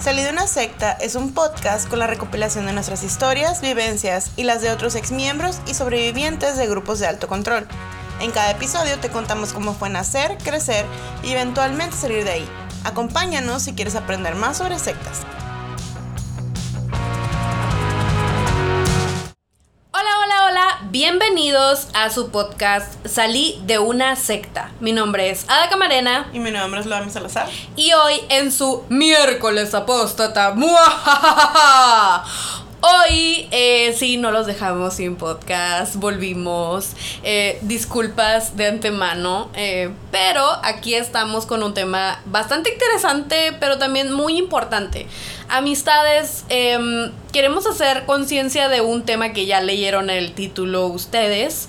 [0.00, 4.44] Salí de una secta es un podcast con la recopilación de nuestras historias, vivencias y
[4.44, 7.66] las de otros exmiembros y sobrevivientes de grupos de alto control.
[8.20, 10.86] En cada episodio te contamos cómo fue nacer, crecer
[11.22, 12.48] y eventualmente salir de ahí.
[12.84, 15.20] Acompáñanos si quieres aprender más sobre sectas.
[20.90, 24.72] Bienvenidos a su podcast Salí de una secta.
[24.80, 27.48] Mi nombre es Ada Camarena Y mi nombre es Loami Salazar.
[27.76, 30.52] y hoy en su miércoles apóstata.
[30.52, 32.24] ¡muajajaja!
[32.82, 36.92] Hoy eh, sí, no los dejamos sin podcast, volvimos.
[37.22, 44.10] eh, disculpas de antemano, eh, pero aquí estamos con un tema bastante interesante, pero también
[44.14, 45.06] muy importante.
[45.50, 51.68] Amistades, em, queremos hacer conciencia de un tema que ya leyeron el título ustedes.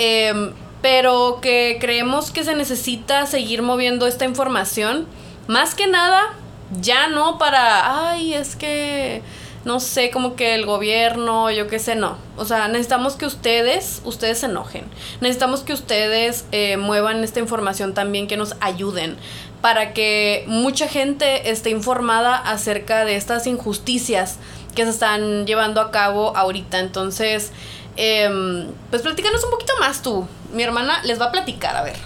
[0.00, 5.06] em, pero que creemos que se necesita seguir moviendo esta información.
[5.48, 6.34] Más que nada,
[6.80, 9.22] ya no para, ay, es que,
[9.68, 12.16] no sé, como que el gobierno, yo qué sé, no.
[12.38, 14.86] O sea, necesitamos que ustedes, ustedes se enojen.
[15.20, 19.18] Necesitamos que ustedes eh, muevan esta información también, que nos ayuden
[19.60, 24.38] para que mucha gente esté informada acerca de estas injusticias
[24.74, 26.78] que se están llevando a cabo ahorita.
[26.78, 27.52] Entonces,
[27.96, 30.26] em, pues platícanos un poquito más tú.
[30.50, 31.96] Mi hermana les va a platicar, a ver.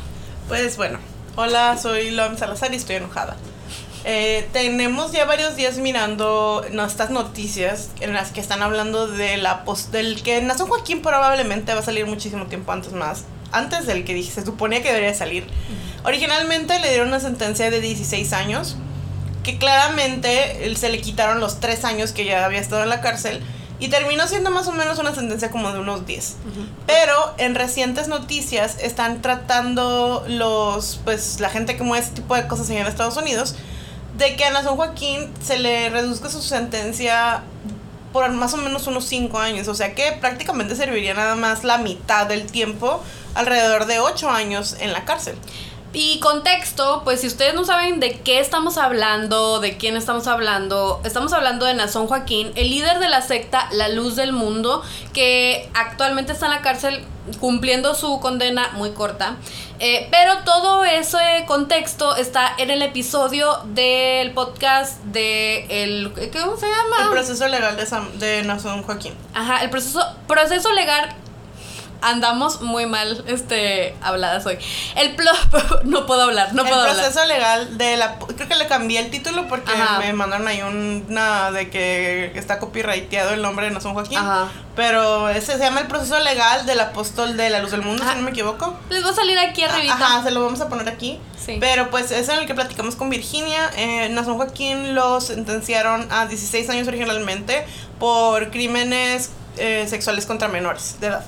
[0.48, 0.98] Pues bueno,
[1.36, 3.36] hola, soy Loami Salazar y estoy enojada.
[4.04, 9.36] Eh, tenemos ya varios días mirando no, estas noticias en las que están hablando de
[9.36, 13.24] la pos- del que Nación Joaquín probablemente va a salir muchísimo tiempo antes más.
[13.52, 15.46] Antes del que dije, se suponía que debería salir.
[16.04, 18.76] Originalmente le dieron una sentencia de 16 años,
[19.44, 23.40] que claramente se le quitaron los 3 años que ya había estado en la cárcel
[23.78, 26.36] y terminó siendo más o menos una sentencia como de unos 10.
[26.86, 32.46] Pero en recientes noticias están tratando los, pues la gente que mueve ese tipo de
[32.46, 33.54] cosas en Estados Unidos,
[34.16, 37.42] de que a Nason Joaquín se le reduzca su sentencia
[38.12, 39.68] por más o menos unos 5 años.
[39.68, 43.02] O sea que prácticamente serviría nada más la mitad del tiempo,
[43.34, 45.36] alrededor de 8 años en la cárcel.
[45.94, 51.02] Y contexto, pues si ustedes no saben de qué estamos hablando, de quién estamos hablando,
[51.04, 55.68] estamos hablando de Nazón Joaquín, el líder de la secta La Luz del Mundo, que
[55.74, 57.04] actualmente está en la cárcel
[57.40, 59.36] cumpliendo su condena muy corta.
[59.84, 66.68] Eh, pero todo ese contexto está en el episodio del podcast de el ¿cómo se
[66.68, 66.96] llama?
[67.06, 69.12] El proceso legal de, Sam- de Nason Joaquín.
[69.34, 71.12] Ajá, el proceso, proceso legal.
[72.02, 74.58] Andamos muy mal, este, habladas hoy.
[74.96, 76.96] El plo- no puedo hablar, no el puedo hablar.
[76.96, 78.18] proceso legal de la...
[78.18, 79.98] Creo que le cambié el título porque Ajá.
[80.00, 84.18] me mandaron ahí una de que está copyrighteado el nombre de Nason Joaquín.
[84.18, 84.48] Ajá.
[84.74, 88.12] Pero ese se llama el proceso legal del apóstol de la luz del mundo, Ajá.
[88.12, 88.74] si no me equivoco.
[88.90, 89.94] Les va a salir aquí arribita.
[89.94, 91.20] Ajá, se lo vamos a poner aquí.
[91.44, 91.58] Sí.
[91.60, 93.70] Pero pues es en el que platicamos con Virginia.
[93.76, 97.66] Eh, Nason Joaquín lo sentenciaron a 16 años originalmente
[97.98, 101.24] por crímenes eh, sexuales contra menores de edad.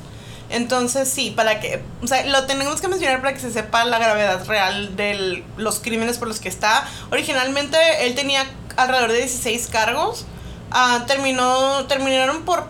[0.55, 3.99] Entonces sí, para que, o sea, lo tenemos que mencionar para que se sepa la
[3.99, 6.89] gravedad real de los crímenes por los que está.
[7.11, 7.77] Originalmente
[8.07, 10.27] él tenía alrededor de 16 cargos.
[10.71, 12.69] Ah, terminó, terminaron por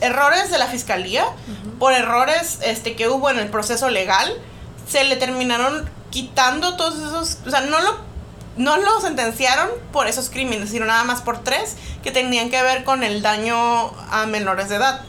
[0.00, 1.24] errores de la fiscalía,
[1.78, 4.32] por errores este, que hubo en el proceso legal,
[4.88, 7.98] se le terminaron quitando todos esos, o sea, no lo,
[8.56, 12.82] no lo sentenciaron por esos crímenes, sino nada más por tres que tenían que ver
[12.82, 13.56] con el daño
[14.10, 15.02] a menores de edad.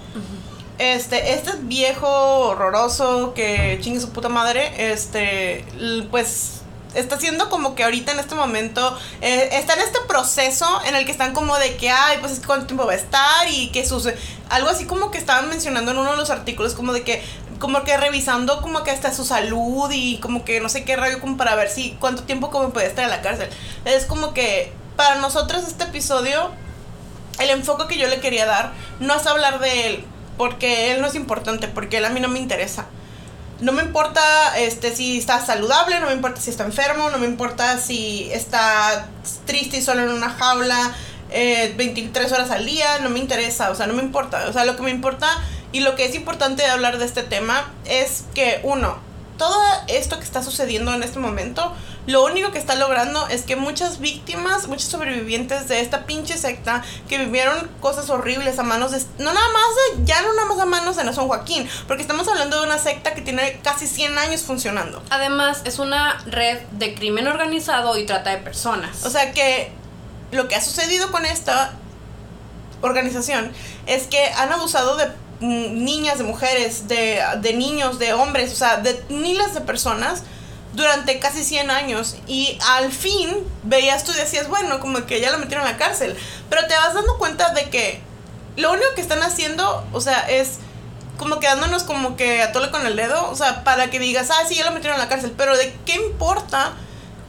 [0.79, 5.65] Este, este viejo horroroso que chingue su puta madre, este,
[6.09, 6.63] pues
[6.95, 11.05] está haciendo como que ahorita en este momento eh, está en este proceso en el
[11.05, 14.09] que están como de que, ay, pues cuánto tiempo va a estar y que sus...
[14.49, 17.23] Algo así como que estaban mencionando en uno de los artículos, como de que,
[17.59, 21.19] como que revisando como que hasta su salud y como que no sé qué radio,
[21.19, 23.49] como para ver si cuánto tiempo como puede estar en la cárcel.
[23.85, 26.51] Es como que para nosotros este episodio,
[27.39, 30.05] el enfoque que yo le quería dar no es hablar de él,
[30.37, 32.85] porque él no es importante, porque él a mí no me interesa.
[33.59, 34.21] No me importa
[34.57, 39.07] este, si está saludable, no me importa si está enfermo, no me importa si está
[39.45, 40.93] triste y solo en una jaula
[41.29, 44.45] eh, 23 horas al día, no me interesa, o sea, no me importa.
[44.49, 45.27] O sea, lo que me importa
[45.71, 48.97] y lo que es importante de hablar de este tema es que, uno,
[49.37, 51.73] todo esto que está sucediendo en este momento,
[52.05, 56.83] lo único que está logrando es que muchas víctimas, muchos sobrevivientes de esta pinche secta
[57.07, 58.99] que vivieron cosas horribles a manos de...
[59.23, 60.05] No nada más de...
[60.05, 63.13] Ya no nada más a manos de Nason Joaquín, porque estamos hablando de una secta
[63.13, 65.01] que tiene casi 100 años funcionando.
[65.09, 69.05] Además, es una red de crimen organizado y trata de personas.
[69.05, 69.71] O sea que
[70.31, 71.73] lo que ha sucedido con esta
[72.81, 73.53] organización
[73.85, 75.07] es que han abusado de
[75.39, 80.23] niñas, de mujeres, de, de niños, de hombres, o sea, de miles de personas
[80.73, 83.29] durante casi 100 años y al fin
[83.63, 86.17] veías tú y decías, bueno, como que ya lo metieron a la cárcel,
[86.49, 88.01] pero te vas dando cuenta de que
[88.55, 90.57] lo único que están haciendo, o sea, es
[91.17, 94.45] como quedándonos como que a tole con el dedo, o sea, para que digas, ah,
[94.47, 96.73] sí, ya lo metieron a la cárcel, pero ¿de qué importa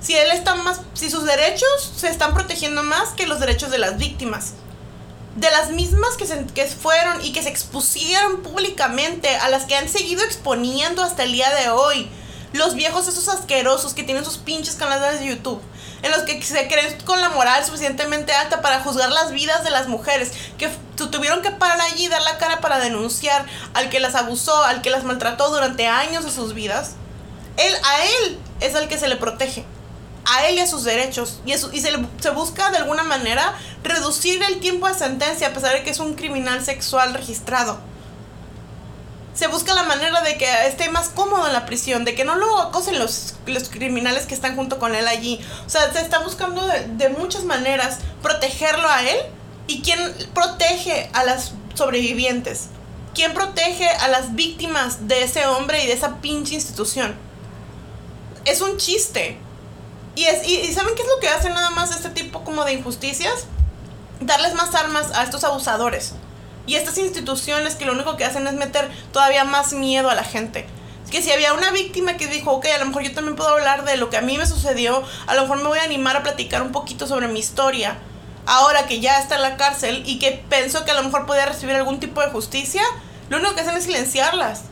[0.01, 3.79] si él está más, si sus derechos se están protegiendo más que los derechos de
[3.79, 4.55] las víctimas?
[5.37, 9.77] De las mismas que, se, que fueron y que se expusieron públicamente, a las que
[9.77, 12.09] han seguido exponiendo hasta el día de hoy.
[12.55, 15.61] Los viejos esos asquerosos que tienen sus pinches canales de YouTube
[16.03, 19.71] en los que se creen con la moral suficientemente alta para juzgar las vidas de
[19.71, 23.99] las mujeres, que tuvieron que parar allí y dar la cara para denunciar al que
[23.99, 26.93] las abusó, al que las maltrató durante años de sus vidas.
[27.57, 29.65] Él, a él es al que se le protege.
[30.25, 31.41] A él y a sus derechos.
[31.45, 31.91] Y, y se,
[32.21, 33.53] se busca de alguna manera
[33.83, 37.81] reducir el tiempo de sentencia a pesar de que es un criminal sexual registrado
[39.35, 42.37] se busca la manera de que esté más cómodo en la prisión, de que no
[42.37, 45.45] lo acosen los, los criminales que están junto con él allí.
[45.67, 49.19] O sea, se está buscando de, muchas maneras protegerlo a él.
[49.67, 49.99] ¿Y quién
[50.35, 52.67] protege a las sobrevivientes?
[53.15, 57.17] ¿Quién protege a las víctimas de ese hombre y de esa pinche institución?
[58.45, 59.39] Es un chiste.
[60.17, 62.75] Y, es, y, ¿saben qué es lo que hace nada más este tipo como de
[62.75, 63.47] injusticias?
[64.21, 66.15] Darles más armas a estos abusadores.
[66.67, 70.25] Y estas instituciones que lo único que hacen es meter todavía más miedo a la
[70.25, 70.67] gente.
[71.11, 73.85] Que si había una víctima que dijo, ok, a lo mejor yo también puedo hablar
[73.85, 76.23] de lo que a mí me sucedió, a lo mejor me voy a animar a
[76.23, 77.99] platicar un poquito sobre mi historia,
[78.47, 81.47] ahora que ya está en la cárcel y que pensó que a lo mejor podía
[81.47, 82.83] recibir algún tipo de justicia,
[83.29, 84.63] lo único que hacen es silenciarlas.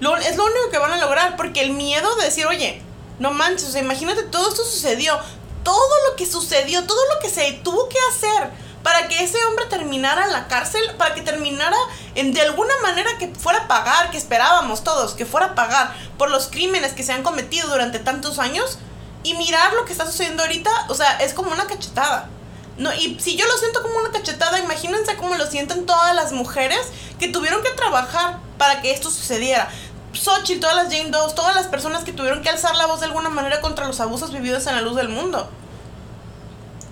[0.00, 2.80] Lo, es lo único que van a lograr, porque el miedo de decir, oye,
[3.18, 5.18] no manches, o sea, imagínate, todo esto sucedió,
[5.62, 8.50] todo lo que sucedió, todo lo que se tuvo que hacer
[8.84, 11.76] para que ese hombre terminara en la cárcel, para que terminara
[12.14, 15.96] en, de alguna manera que fuera a pagar, que esperábamos todos, que fuera a pagar
[16.18, 18.78] por los crímenes que se han cometido durante tantos años
[19.22, 22.28] y mirar lo que está sucediendo ahorita, o sea, es como una cachetada.
[22.76, 26.32] No, y si yo lo siento como una cachetada, imagínense cómo lo sienten todas las
[26.32, 26.80] mujeres
[27.18, 29.70] que tuvieron que trabajar para que esto sucediera.
[30.12, 33.06] Xochitl, todas las Jane Doe, todas las personas que tuvieron que alzar la voz de
[33.06, 35.48] alguna manera contra los abusos vividos en la luz del mundo.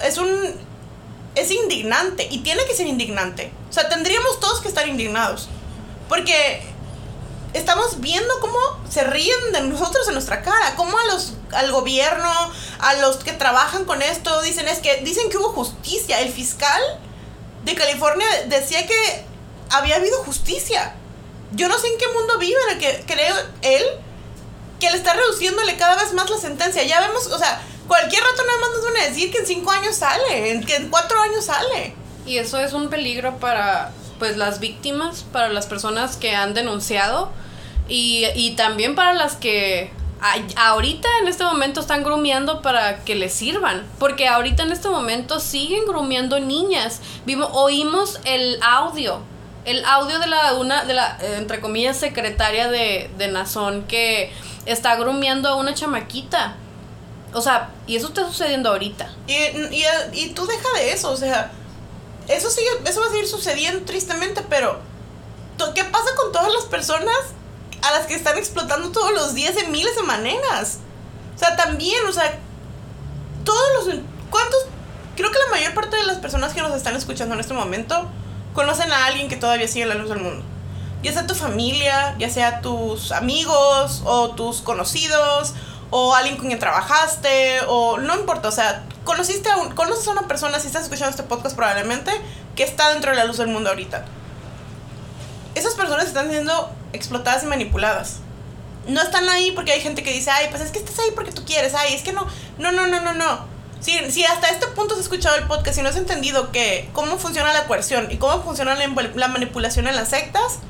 [0.00, 0.71] Es un
[1.34, 3.52] es indignante y tiene que ser indignante.
[3.70, 5.48] O sea, tendríamos todos que estar indignados.
[6.08, 6.62] Porque
[7.54, 8.58] estamos viendo cómo
[8.88, 12.30] se ríen de nosotros en nuestra cara, cómo a los al gobierno,
[12.78, 16.20] a los que trabajan con esto dicen es que dicen que hubo justicia.
[16.20, 16.80] El fiscal
[17.64, 19.24] de California decía que
[19.70, 20.94] había habido justicia.
[21.52, 23.84] Yo no sé en qué mundo vive en el que creo él
[24.80, 26.82] que le está reduciéndole cada vez más la sentencia.
[26.82, 29.70] Ya vemos, o sea, cualquier rato nada más nos van a decir que en cinco
[29.70, 31.94] años sale, que en cuatro años sale.
[32.26, 37.30] Y eso es un peligro para pues las víctimas, para las personas que han denunciado
[37.88, 39.90] y, y también para las que
[40.56, 43.84] ahorita en este momento están grumiendo para que les sirvan.
[43.98, 47.00] Porque ahorita en este momento siguen grumiendo niñas.
[47.26, 49.20] Vimos, oímos el audio.
[49.64, 54.32] El audio de la una, de la, entre comillas, secretaria de, de Nazón que
[54.66, 56.56] está grumiendo a una chamaquita.
[57.32, 59.10] O sea, y eso está sucediendo ahorita.
[59.26, 61.50] Y, y, y tú deja de eso, o sea,
[62.28, 64.80] eso, sigue, eso va a seguir sucediendo tristemente, pero
[65.74, 67.16] ¿qué pasa con todas las personas
[67.82, 70.78] a las que están explotando todos los días de miles de maneras?
[71.34, 72.38] O sea, también, o sea,
[73.44, 73.94] todos los...
[74.30, 74.60] ¿Cuántos?
[75.16, 78.08] Creo que la mayor parte de las personas que nos están escuchando en este momento
[78.54, 80.44] conocen a alguien que todavía sigue la luz del mundo.
[81.02, 85.54] Ya sea tu familia, ya sea tus amigos o tus conocidos
[85.94, 90.12] o alguien con quien trabajaste, o no importa, o sea, conociste a un, conoces a
[90.12, 92.10] una persona, si estás escuchando este podcast probablemente,
[92.56, 94.06] que está dentro de la luz del mundo ahorita.
[95.54, 98.20] Esas personas están siendo explotadas y manipuladas.
[98.88, 101.30] No están ahí porque hay gente que dice, ay, pues es que estás ahí porque
[101.30, 103.44] tú quieres, ay, es que no, no, no, no, no, no.
[103.80, 107.18] Si, si hasta este punto has escuchado el podcast y no has entendido que cómo
[107.18, 110.60] funciona la coerción y cómo funciona la, la manipulación en las sectas,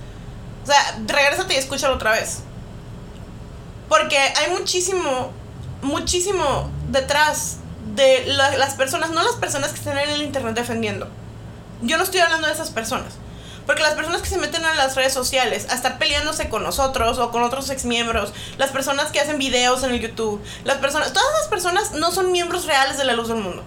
[0.65, 2.43] o sea, regrésate y escúchalo otra vez.
[3.93, 5.31] Porque hay muchísimo,
[5.83, 7.59] muchísimo detrás
[7.95, 11.11] de las personas, no las personas que están en el internet defendiendo.
[11.83, 13.17] Yo no estoy hablando de esas personas.
[13.67, 17.19] Porque las personas que se meten a las redes sociales a estar peleándose con nosotros
[17.19, 21.29] o con otros exmiembros, las personas que hacen videos en el YouTube, las personas, todas
[21.35, 23.63] esas personas no son miembros reales de la luz del mundo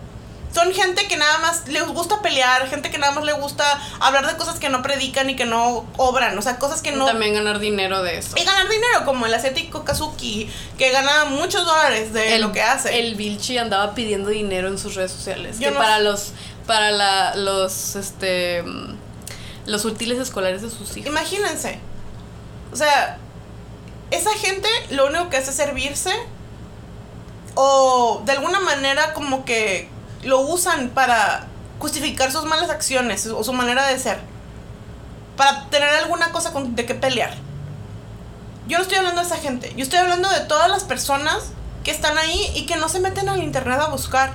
[0.56, 3.66] son gente que nada más les gusta pelear, gente que nada más le gusta
[4.00, 7.06] hablar de cosas que no predican y que no obran, o sea, cosas que no...
[7.06, 8.38] También ganar dinero de eso.
[8.38, 13.00] Y ganar dinero, como el asiático Kazuki, que gana muchos dólares de lo que hace.
[13.00, 15.58] El Vilchi andaba pidiendo dinero en sus redes sociales.
[15.60, 16.32] que para los,
[16.66, 18.64] para la, los, este,
[19.66, 21.08] los útiles escolares de sus hijos.
[21.08, 21.80] Imagínense.
[22.72, 23.18] O sea,
[24.10, 26.14] esa gente lo único que hace es servirse
[27.58, 29.90] lo, de alguna manera como que
[30.26, 31.46] lo usan para
[31.80, 34.20] justificar sus malas acciones o su manera de ser.
[35.38, 37.34] Para tener alguna cosa con, de qué pelear.
[38.68, 41.52] Yo no estoy hablando de esa gente, yo estoy hablando de todas las personas
[41.84, 44.34] que están ahí y que no se meten al internet a buscar.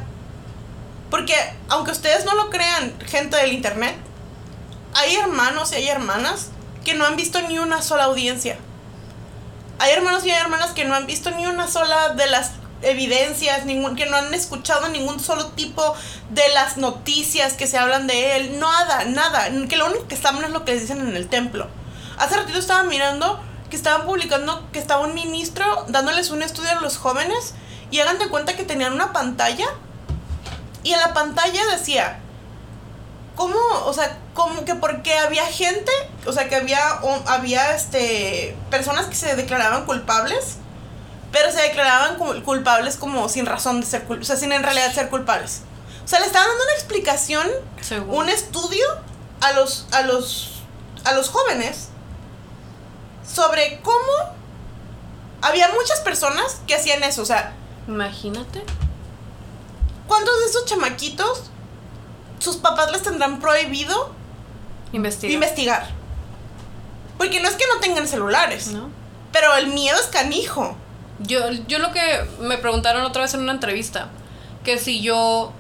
[1.11, 1.35] Porque
[1.69, 3.97] aunque ustedes no lo crean, gente del internet,
[4.95, 6.51] hay hermanos y hay hermanas
[6.85, 8.57] que no han visto ni una sola audiencia.
[9.81, 13.67] Hay hermanos y hay hermanas que no han visto ni una sola de las evidencias,
[13.67, 15.95] ningún, que no han escuchado ningún solo tipo
[16.31, 20.45] de las noticias que se hablan de él, nada, nada, que lo único que saben
[20.45, 21.69] es lo que les dicen en el templo.
[22.19, 26.81] Hace ratito estaba mirando que estaban publicando que estaba un ministro dándoles un estudio a
[26.81, 27.55] los jóvenes
[27.91, 29.67] y hagan de cuenta que tenían una pantalla
[30.83, 32.21] y en la pantalla decía,
[33.37, 33.59] ¿cómo?
[33.85, 35.93] O sea, como que porque había gente,
[36.27, 36.81] o sea, que había,
[37.27, 40.57] había este, personas que se declaraban culpables,
[41.33, 44.93] pero se declaraban culpables como sin razón de ser culpables, o sea, sin en realidad
[44.93, 45.63] ser culpables.
[46.05, 47.49] O sea, le estaban dando una explicación,
[48.09, 48.87] un estudio
[49.41, 50.63] a los, a los,
[51.05, 51.89] a los jóvenes
[53.25, 54.41] sobre cómo
[55.43, 57.55] había muchas personas que hacían eso, o sea...
[57.87, 58.63] Imagínate.
[60.07, 61.45] ¿Cuántos de esos chamaquitos
[62.41, 64.13] sus papás les tendrán prohibido
[64.93, 65.33] investigar?
[65.35, 65.91] investigar?
[67.17, 68.91] Porque no es que no tengan celulares, ¿no?
[69.31, 70.77] Pero el miedo es canijo.
[71.21, 72.01] Yo, yo lo que
[72.41, 74.09] me preguntaron otra vez en una entrevista,
[74.65, 75.53] que si yo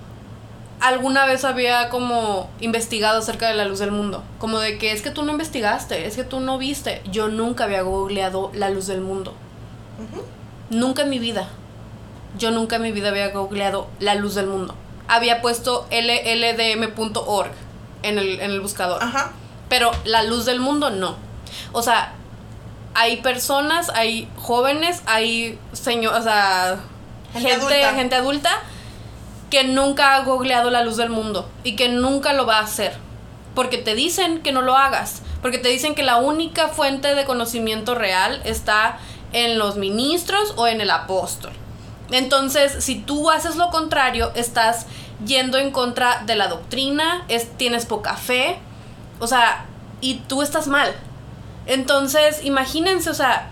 [0.81, 4.25] alguna vez había como investigado acerca de la luz del mundo.
[4.39, 7.03] Como de que es que tú no investigaste, es que tú no viste.
[7.11, 9.35] Yo nunca había googleado la luz del mundo.
[10.71, 11.49] Nunca en mi vida.
[12.39, 14.75] Yo nunca en mi vida había googleado la luz del mundo.
[15.09, 17.51] Había puesto lldm.org
[18.03, 19.03] en el, en el buscador.
[19.03, 19.33] Ajá.
[19.69, 21.17] Pero la luz del mundo no.
[21.73, 22.15] O sea,
[22.95, 26.81] hay personas, hay jóvenes, hay señores, o sea,
[27.33, 28.51] gente, gente adulta
[29.51, 32.97] que nunca ha googleado la luz del mundo y que nunca lo va a hacer.
[33.55, 35.23] Porque te dicen que no lo hagas.
[35.43, 38.99] Porque te dicen que la única fuente de conocimiento real está
[39.33, 41.53] en los ministros o en el apóstol.
[42.11, 44.87] Entonces, si tú haces lo contrario, estás
[45.25, 48.59] yendo en contra de la doctrina, es, tienes poca fe,
[49.19, 49.67] o sea,
[50.01, 50.95] y tú estás mal.
[51.67, 53.51] Entonces, imagínense, o sea,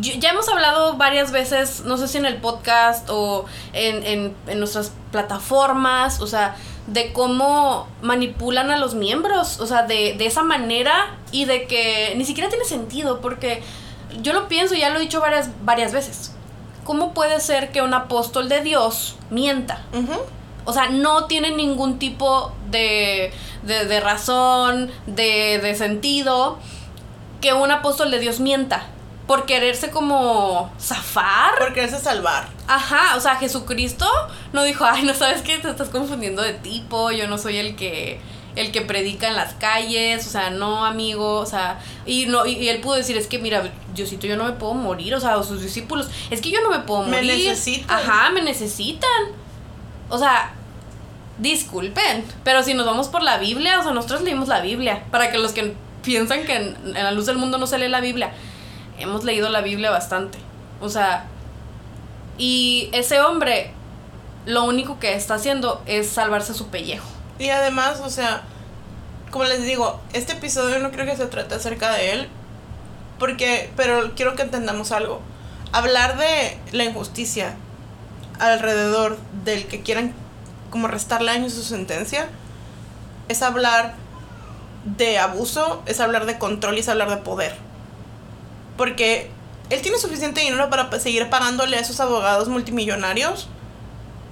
[0.00, 6.20] ya hemos hablado varias veces, no sé si en el podcast o en, nuestras plataformas,
[6.20, 6.56] o sea,
[6.86, 12.14] de cómo manipulan a los miembros, o sea, de, de, esa manera y de que
[12.16, 13.62] ni siquiera tiene sentido, porque
[14.22, 16.32] yo lo pienso y ya lo he dicho varias, varias veces.
[16.84, 19.82] ¿Cómo puede ser que un apóstol de Dios mienta?
[20.64, 23.32] O sea, no tiene ningún tipo de,
[23.68, 26.58] de, de razón, de, de sentido
[27.40, 28.88] que un apóstol de Dios mienta
[29.28, 31.58] por quererse como zafar.
[31.58, 32.48] Por quererse salvar.
[32.66, 34.06] Ajá, o sea, Jesucristo
[34.52, 37.76] no dijo, ay, no sabes que te estás confundiendo de tipo, yo no soy el
[37.76, 38.20] que
[38.56, 42.68] el que predica en las calles, o sea, no, amigo, o sea, y no y,
[42.68, 45.44] él pudo decir, es que mira, Diosito, yo no me puedo morir, o sea, o
[45.44, 47.20] sus discípulos, es que yo no me puedo morir.
[47.20, 47.98] Me necesitan.
[47.98, 49.26] Ajá, me necesitan.
[50.08, 50.54] O sea,
[51.38, 55.30] disculpen, pero si nos vamos por la Biblia, o sea, nosotros leímos la Biblia, para
[55.30, 58.32] que los que piensan que en la luz del mundo no se lee la Biblia,
[58.98, 60.38] hemos leído la Biblia bastante.
[60.80, 61.26] O sea,
[62.36, 63.72] y ese hombre
[64.46, 67.06] lo único que está haciendo es salvarse su pellejo.
[67.38, 68.42] Y además, o sea,
[69.30, 72.28] como les digo, este episodio no creo que se trate acerca de él,
[73.18, 75.20] porque, pero quiero que entendamos algo.
[75.72, 77.56] Hablar de la injusticia
[78.38, 80.14] alrededor del que quieran
[80.70, 82.28] como restarle años a su sentencia,
[83.28, 83.94] es hablar
[84.84, 87.56] de abuso, es hablar de control y es hablar de poder.
[88.76, 89.30] Porque
[89.70, 93.48] él tiene suficiente dinero para seguir pagándole a esos abogados multimillonarios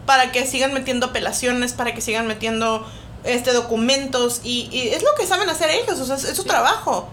[0.07, 2.87] para que sigan metiendo apelaciones, para que sigan metiendo
[3.25, 7.09] este documentos y, es lo que saben hacer ellos, o sea, es, su trabajo.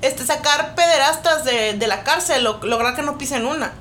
[0.00, 3.72] Este, sacar pederastas de, la cárcel, o lograr que no pisen una.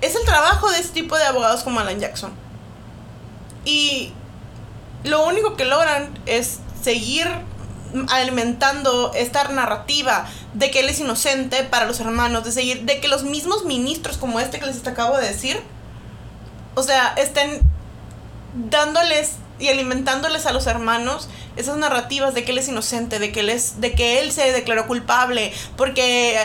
[0.00, 2.32] Es el trabajo de este tipo de abogados como Alan Jackson.
[3.64, 4.12] Y
[5.04, 7.26] lo único que logran es seguir
[8.08, 13.08] alimentando esta narrativa de que él es inocente para los hermanos, de seguir, de que
[13.08, 15.60] los mismos ministros como este que les acabo de decir,
[16.74, 17.60] o sea, estén
[18.70, 23.40] dándoles y alimentándoles a los hermanos esas narrativas de que él es inocente, de que
[23.40, 26.38] él es, de que él se declaró culpable, porque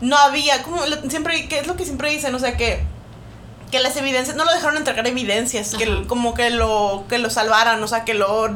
[0.00, 2.84] no había, como siempre, que es lo que siempre dicen, o sea que
[3.72, 7.82] que las evidencias no lo dejaron entregar evidencias que como que lo que lo salvaran
[7.82, 8.48] o sea que lo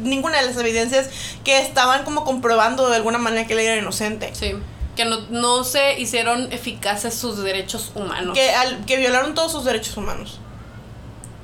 [0.00, 1.10] ninguna de las evidencias
[1.44, 4.54] que estaban como comprobando de alguna manera que él era inocente sí
[4.96, 8.34] que no, no se hicieron eficaces sus derechos humanos.
[8.34, 10.38] Que, al, que violaron todos sus derechos humanos.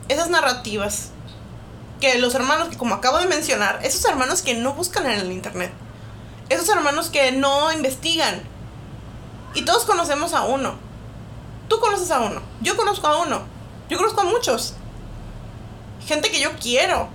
[0.09, 1.11] Esas narrativas
[2.01, 5.33] que los hermanos que como acabo de mencionar, esos hermanos que no buscan en el
[5.33, 5.73] internet,
[6.49, 8.43] esos hermanos que no investigan,
[9.55, 10.90] y todos conocemos a uno.
[11.71, 13.43] Tú conoces a uno, yo conozco a uno,
[13.89, 14.75] yo conozco a muchos.
[16.05, 17.09] Gente que yo quiero,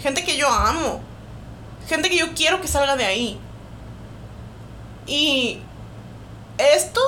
[0.00, 1.00] gente que yo amo,
[1.88, 3.40] gente que yo quiero que salga de ahí.
[5.08, 5.58] Y
[6.56, 7.00] esto,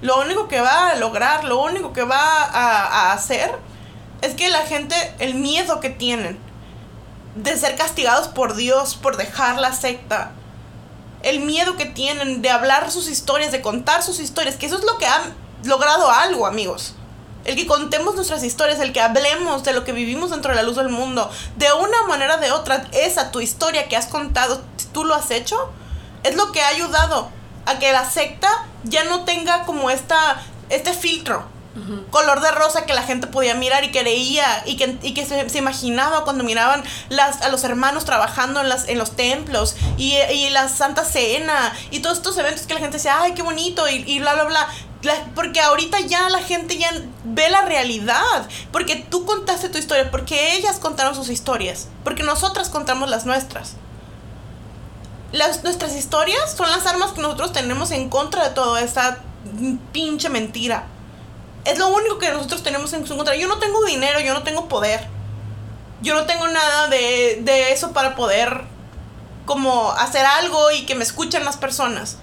[0.00, 3.50] lo único que va a lograr, lo único que va a, hacer,
[4.22, 6.38] es que la gente, el miedo que tienen
[7.34, 10.30] de ser castigados por Dios por dejar la secta,
[11.24, 14.84] el miedo que tienen de hablar sus historias, de contar sus historias, que eso es
[14.84, 15.34] lo que ha
[15.64, 16.94] logrado algo, amigos.
[17.44, 20.62] El que contemos nuestras historias, el que hablemos de lo que vivimos dentro de la
[20.62, 24.62] luz del mundo, de una manera o de otra, esa tu historia que has contado,
[24.92, 25.56] tú lo has hecho,
[26.24, 27.30] es lo que ha ayudado
[27.64, 28.48] a que la secta
[28.84, 31.57] ya no tenga como esta, este filtro
[32.10, 35.58] color de rosa que la gente podía mirar y creía y que, y que se,
[35.58, 41.72] imaginaba cuando miraban las, a los hermanos trabajando en, los templos y, la Santa Cena
[41.90, 44.44] y todos estos eventos que la gente decía, ay, qué bonito y, y bla, bla,
[44.44, 44.68] bla.
[45.34, 46.90] porque ahorita ya la gente ya
[47.24, 48.48] ve la realidad.
[48.72, 50.10] Porque tú contaste tu historia.
[50.10, 51.88] Porque ellas contaron sus historias.
[52.04, 53.74] Porque nosotras contamos las nuestras.
[55.32, 59.18] Las, nuestras historias son las armas que nosotros tenemos en contra de toda esta
[59.92, 60.86] pinche mentira.
[61.68, 63.36] Es lo único que nosotros tenemos en su contra.
[63.36, 65.06] Yo no tengo dinero, yo no tengo poder.
[66.00, 68.62] Yo no tengo nada de, de eso para poder
[69.44, 72.16] como hacer algo y que me escuchen las personas.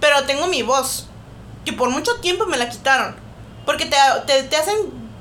[0.00, 1.06] Pero tengo mi voz,
[1.64, 3.16] que por mucho tiempo me la quitaron.
[3.64, 4.76] Porque te, te, te hacen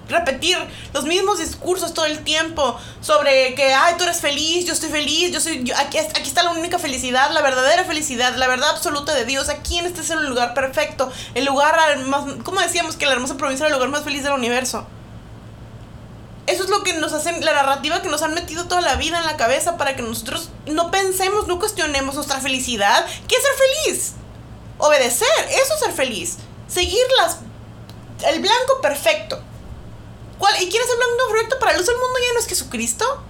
[0.07, 0.57] repetir
[0.93, 5.31] los mismos discursos todo el tiempo sobre que, ay, tú eres feliz, yo estoy feliz,
[5.31, 9.25] yo soy, aquí, aquí está la única felicidad, la verdadera felicidad, la verdad absoluta de
[9.25, 13.13] Dios, aquí en este es el lugar perfecto, el lugar más, ¿cómo decíamos que la
[13.13, 14.85] hermosa provincia era el lugar más feliz del universo?
[16.45, 19.17] Eso es lo que nos hacen, la narrativa que nos han metido toda la vida
[19.17, 23.05] en la cabeza para que nosotros no pensemos, no cuestionemos nuestra felicidad.
[23.29, 24.13] ¿Qué es ser feliz?
[24.77, 26.37] Obedecer, eso es ser feliz.
[26.67, 27.37] Seguir las,
[28.27, 29.41] el blanco perfecto.
[30.59, 33.23] ¿Y quién es el blanco perfecto para luz del mundo ya no es Jesucristo?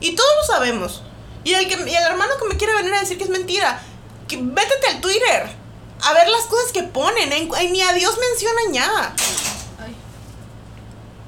[0.00, 1.02] Y todos lo sabemos.
[1.44, 3.82] Y el, que, y el hermano que me quiere venir a decir que es mentira,
[4.28, 5.50] que vétete al Twitter
[6.02, 7.30] a ver las cosas que ponen.
[7.30, 9.14] ni a Dios mencionan ya.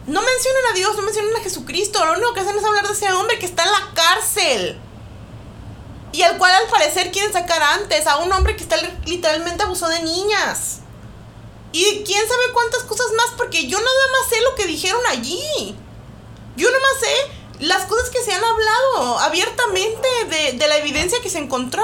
[0.07, 2.05] No mencionan a Dios, no mencionan a Jesucristo.
[2.05, 4.79] Lo único que hacen es hablar de ese hombre que está en la cárcel.
[6.13, 8.07] Y al cual al parecer quieren sacar antes.
[8.07, 10.81] A un hombre que está literalmente abusó de niñas.
[11.75, 15.77] Y quién sabe cuántas cosas más, porque yo nada más sé lo que dijeron allí.
[16.57, 20.09] Yo nada más sé las cosas que se han hablado abiertamente
[20.57, 21.83] de, la evidencia que se encontró.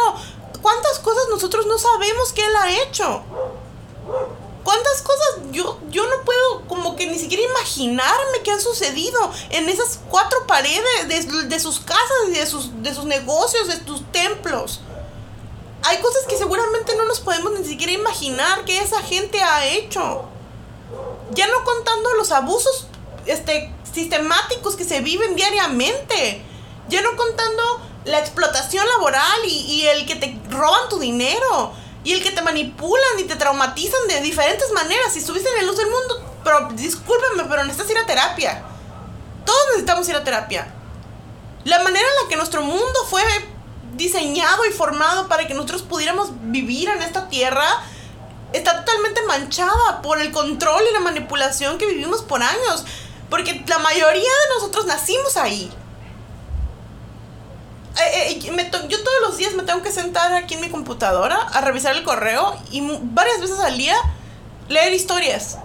[0.63, 3.25] ¿Cuántas cosas nosotros no sabemos que él ha hecho?
[4.63, 9.69] ¿Cuántas cosas yo, yo no puedo como que ni siquiera imaginarme que han sucedido en
[9.69, 14.83] esas cuatro paredes de, sus casas de sus, de sus negocios, de sus templos?
[15.83, 20.25] Hay cosas que seguramente no nos podemos ni siquiera imaginar que esa gente ha hecho.
[21.31, 22.87] Ya no contando los abusos
[23.27, 26.43] este, sistemáticos que se viven diariamente.
[26.89, 31.73] Ya no contando la explotación laboral y, el que te roban tu dinero.
[32.03, 35.13] Y el que te manipulan y te traumatizan de diferentes maneras.
[35.13, 38.63] Si estuviste en la luz del mundo, pero discúlpame, pero necesitas ir a terapia.
[39.45, 40.75] Todos necesitamos ir a terapia.
[41.65, 43.23] La manera en la que nuestro mundo fue
[44.01, 47.67] diseñado y formado para que nosotros pudiéramos vivir en esta tierra
[48.53, 52.85] está totalmente manchada por el control y la manipulación que vivimos por años.
[53.29, 55.71] Porque la mayoría de nosotros nacimos ahí.
[58.01, 58.41] Eh, eh,
[58.89, 62.03] yo todos los días me tengo que sentar aquí en mi computadora a revisar el
[62.03, 63.97] correo y varias veces al día
[64.69, 65.59] leer historias.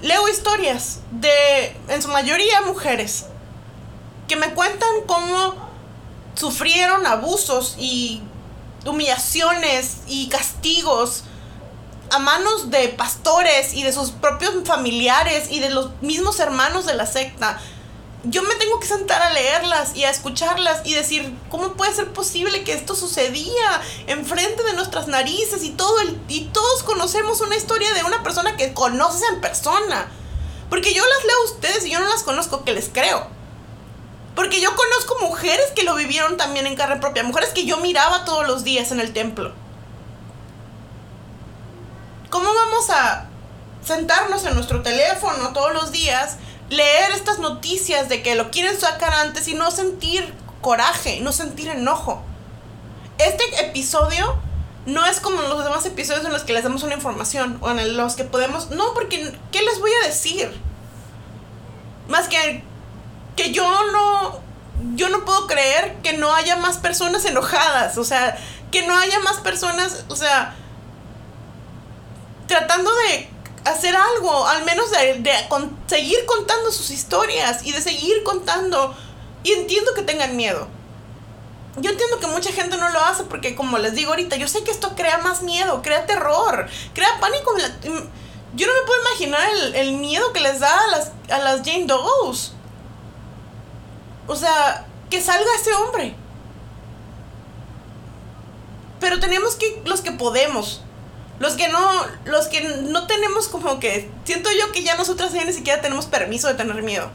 [0.00, 3.26] Leo historias de, en su mayoría, mujeres
[4.28, 5.71] que me cuentan cómo
[6.34, 8.22] sufrieron abusos y
[8.84, 11.24] humillaciones y castigos
[12.10, 16.94] a manos de pastores y de sus propios familiares y de los mismos hermanos de
[16.94, 17.58] la secta.
[18.24, 22.12] Yo me tengo que sentar a leerlas y a escucharlas y decir, ¿cómo puede ser
[22.12, 27.56] posible que esto sucedía enfrente de nuestras narices y todo el y todos conocemos una
[27.56, 30.08] historia de una persona que conoces en persona?
[30.70, 33.26] Porque yo las leo a ustedes y yo no las conozco, que les creo.
[34.34, 38.24] Porque yo conozco mujeres que lo vivieron también en carne propia, mujeres que yo miraba
[38.24, 39.52] todos los días en el templo.
[42.30, 43.26] ¿Cómo vamos a
[43.84, 46.36] sentarnos en nuestro teléfono todos los días,
[46.70, 51.68] leer estas noticias de que lo quieren sacar antes y no sentir coraje, no sentir
[51.68, 52.22] enojo?
[53.18, 54.38] Este episodio
[54.86, 57.96] no es como los demás episodios en los que les damos una información o en
[57.98, 58.70] los que podemos...
[58.70, 60.50] No, porque ¿qué les voy a decir?
[62.08, 62.64] Más que
[63.36, 64.40] que yo no
[64.94, 68.36] yo no puedo creer que no haya más personas enojadas, o sea,
[68.70, 70.56] que no haya más personas, o sea,
[72.46, 73.28] tratando de
[73.64, 75.32] hacer algo, al menos de, de
[75.86, 78.94] seguir contando sus historias y de seguir contando.
[79.44, 80.68] Y entiendo que tengan miedo.
[81.78, 84.62] Yo entiendo que mucha gente no lo hace porque, como les digo ahorita, yo sé
[84.62, 87.56] que esto crea más miedo, crea terror, crea pánico.
[88.54, 91.62] Yo no me puedo imaginar el, el miedo que les da a las, a las
[91.62, 92.52] Jane Does.
[94.26, 96.14] O sea, que salga ese hombre.
[99.00, 100.82] Pero tenemos que, los que podemos,
[101.38, 101.80] los que no,
[102.24, 106.06] los que no tenemos como que, siento yo que ya nosotras ya ni siquiera tenemos
[106.06, 107.10] permiso de tener miedo.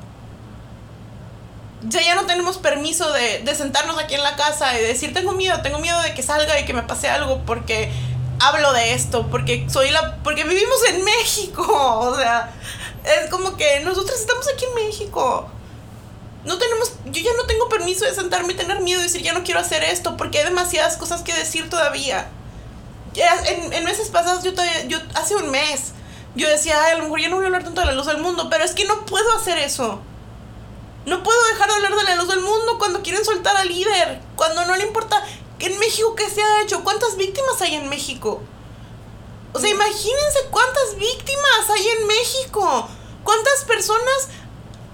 [1.84, 5.32] Ya ya no tenemos permiso de, de sentarnos aquí en la casa y decir, tengo
[5.32, 7.92] miedo, tengo miedo de que salga y que me pase algo porque
[8.40, 11.64] hablo de esto, porque soy la, porque vivimos en México,
[12.00, 12.54] o sea,
[13.04, 15.50] es como que nosotros estamos aquí en México
[16.46, 19.34] no tenemos, yo ya no tengo permiso de sentarme y tener miedo y decir, ya
[19.34, 22.30] no quiero hacer esto, porque hay demasiadas cosas que decir todavía.
[23.16, 25.94] En, meses pasados, yo todavía, yo, hace un mes,
[26.36, 28.20] yo decía, a lo mejor ya no voy a hablar tanto de la luz del
[28.20, 30.00] mundo, pero es que no puedo hacer eso.
[31.06, 34.22] No puedo dejar de hablar de la luz del mundo cuando quieren soltar al líder,
[34.36, 35.24] cuando no le importa
[35.60, 38.42] en México qué se ha hecho, cuántas víctimas hay en México.
[39.54, 42.90] O sea, imagínense cuántas víctimas hay en México,
[43.24, 44.30] cuántas personas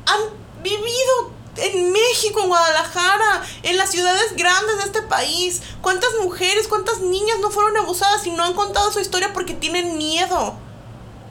[0.05, 5.61] han vivido en México, en Guadalajara, en las ciudades grandes de este país.
[5.81, 9.97] ¿Cuántas mujeres, cuántas niñas no fueron abusadas y no han contado su historia porque tienen
[9.97, 10.55] miedo?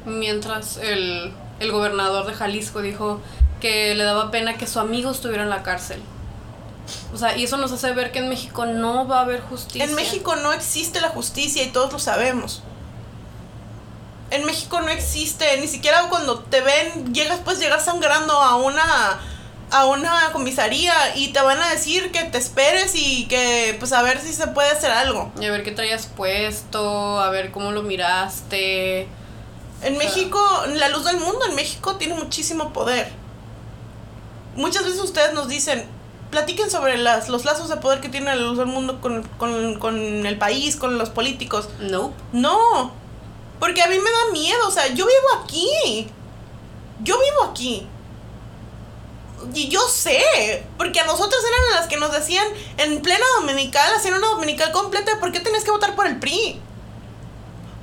[0.04, 3.20] Mientras el, el gobernador de Jalisco dijo
[3.60, 6.02] que le daba pena que su amigo estuviera en la cárcel.
[7.14, 9.84] O sea, y eso nos hace ver que en México no va a haber justicia.
[9.84, 12.62] En México no existe la justicia y todos lo sabemos.
[14.32, 19.20] En México no existe, ni siquiera cuando te ven, llegas, pues llegar sangrando a una
[19.72, 24.02] a una comisaría y te van a decir que te esperes y que pues a
[24.02, 25.32] ver si se puede hacer algo.
[25.40, 29.08] Y a ver qué traías puesto, a ver cómo lo miraste.
[29.82, 30.38] En México,
[30.74, 33.10] la luz del mundo en México tiene muchísimo poder.
[34.56, 35.86] Muchas veces ustedes nos dicen,
[36.30, 39.78] platiquen sobre las, los lazos de poder que tiene la luz del mundo con, con,
[39.78, 41.70] con el país, con los políticos.
[41.80, 42.12] No.
[42.32, 43.01] No.
[43.62, 46.10] Porque a mí me da miedo, o sea, yo vivo aquí.
[47.00, 47.86] Yo vivo aquí.
[49.54, 52.44] Y yo sé, porque a nosotros eran las que nos decían
[52.76, 56.60] en plena dominical, hacer una dominical completa, ¿por qué tenías que votar por el PRI?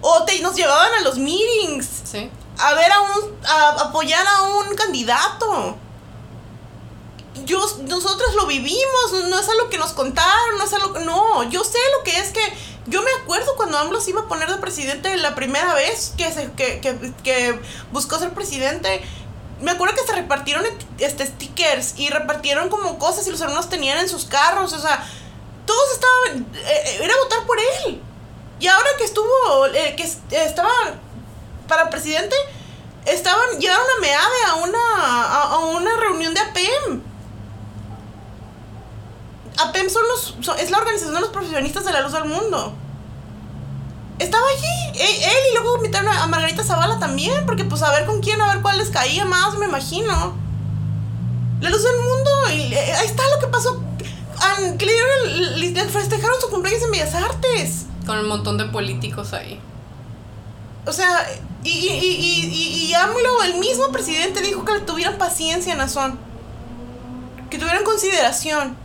[0.02, 1.88] O te, nos llevaban a los meetings.
[2.04, 2.30] Sí.
[2.58, 5.78] A ver a un, a apoyar a un candidato.
[7.46, 11.44] Yo, nosotros lo vivimos, no es algo que nos contaron, no es algo que, no,
[11.50, 12.42] yo sé lo que es que,
[12.88, 16.32] yo me acuerdo cuando AMLO se iba a poner de presidente la primera vez que,
[16.32, 17.60] se, que, que, que
[17.92, 19.04] buscó ser presidente,
[19.62, 20.66] me acuerdo que se repartieron
[20.98, 25.06] este stickers y repartieron como cosas y los hermanos tenían en sus carros, o sea,
[25.66, 28.02] todos estaban, eh, eh, era votar por él.
[28.60, 30.04] Y ahora que estuvo, eh, que
[30.36, 30.72] estaba
[31.68, 32.36] para presidente,
[33.06, 37.04] estaban, llegaron a MEADE a una, a, una reunión de APEM.
[39.64, 42.76] APEM son los, es la organización de los profesionistas de la luz del mundo
[44.20, 48.06] estaba allí, e, él, y luego invitaron a Margarita Zavala también, porque pues a ver
[48.06, 50.36] con quién, a ver cuál les caía más, me imagino.
[51.62, 53.82] La luz del mundo, y, eh, ahí está lo que pasó.
[54.78, 57.86] que le dieron, le festejaron su cumpleaños en Bellas Artes.
[58.06, 59.60] Con un montón de políticos ahí.
[60.86, 61.26] O sea,
[61.64, 66.18] y, y, y, y, AMLO, el mismo presidente, dijo que le tuvieran paciencia, Nazón.
[67.50, 68.78] Que tuvieran consideración.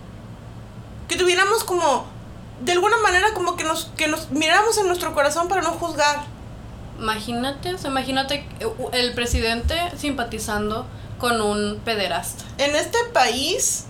[1.09, 2.07] Que tuviéramos como
[2.61, 6.25] de alguna manera como que nos, que nos miramos en nuestro corazón para no juzgar.
[6.99, 8.47] Imagínate, imagínate
[8.93, 10.87] el presidente simpatizando
[11.19, 12.45] con un pederasta.
[12.59, 13.87] En este país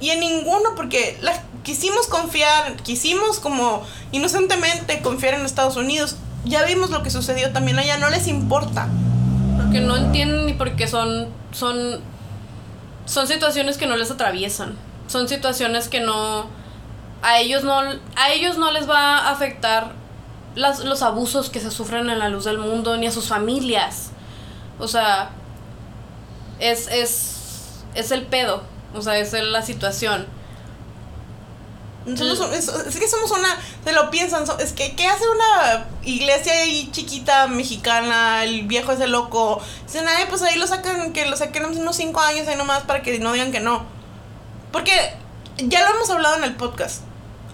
[0.00, 6.16] y en ninguno, porque la, quisimos confiar, quisimos como inocentemente confiar en Estados Unidos.
[6.44, 8.88] Ya vimos lo que sucedió también allá, no les importa.
[9.56, 12.00] Porque no entienden ni porque son, son,
[13.04, 14.76] son situaciones que no les atraviesan.
[15.12, 16.46] Son situaciones que no,
[17.20, 17.80] a ellos no,
[18.16, 19.92] a ellos no les va a afectar
[20.54, 24.08] las, los abusos que se sufren en la luz del mundo, ni a sus familias.
[24.78, 25.28] O sea,
[26.60, 28.62] es, es, es el pedo,
[28.94, 30.26] o sea, es la situación.
[32.16, 36.88] Somos, es, que somos una, se lo piensan, es que ¿qué hace una iglesia ahí
[36.90, 38.44] chiquita mexicana?
[38.44, 39.60] El viejo ese loco.
[39.84, 43.02] Dicen, ay, pues ahí lo sacan, que lo saquen unos 5 años ahí nomás para
[43.02, 44.00] que no digan que no.
[44.72, 45.14] Porque
[45.58, 47.02] ya lo hemos hablado en el podcast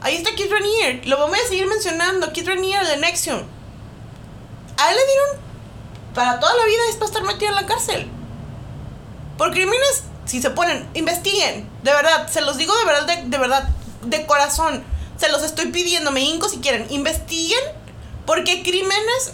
[0.00, 1.07] Ahí está Kid Ranier.
[1.07, 2.33] Lo vamos a seguir mencionando.
[2.33, 3.42] Kid Ranier de Nexium.
[4.76, 5.48] A él le dieron
[6.14, 8.09] para toda la vida es para estar metido en la cárcel.
[9.37, 11.68] Por crímenes, si se ponen, investiguen.
[11.83, 13.68] De verdad, se los digo de verdad, de, verdad,
[14.02, 14.85] de corazón.
[15.16, 16.87] Se los estoy pidiendo, me hinco si quieren.
[16.90, 17.61] Investiguen
[18.24, 19.33] porque crímenes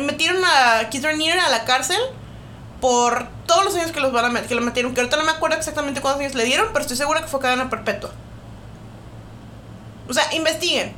[0.00, 2.00] metieron a Keith Raniere a la cárcel
[2.80, 5.24] por todos los años que los van a meter, que lo metieron, que ahorita no
[5.24, 8.10] me acuerdo exactamente cuántos años le dieron, pero estoy segura que fue cadena perpetua.
[10.08, 10.94] O sea, investiguen.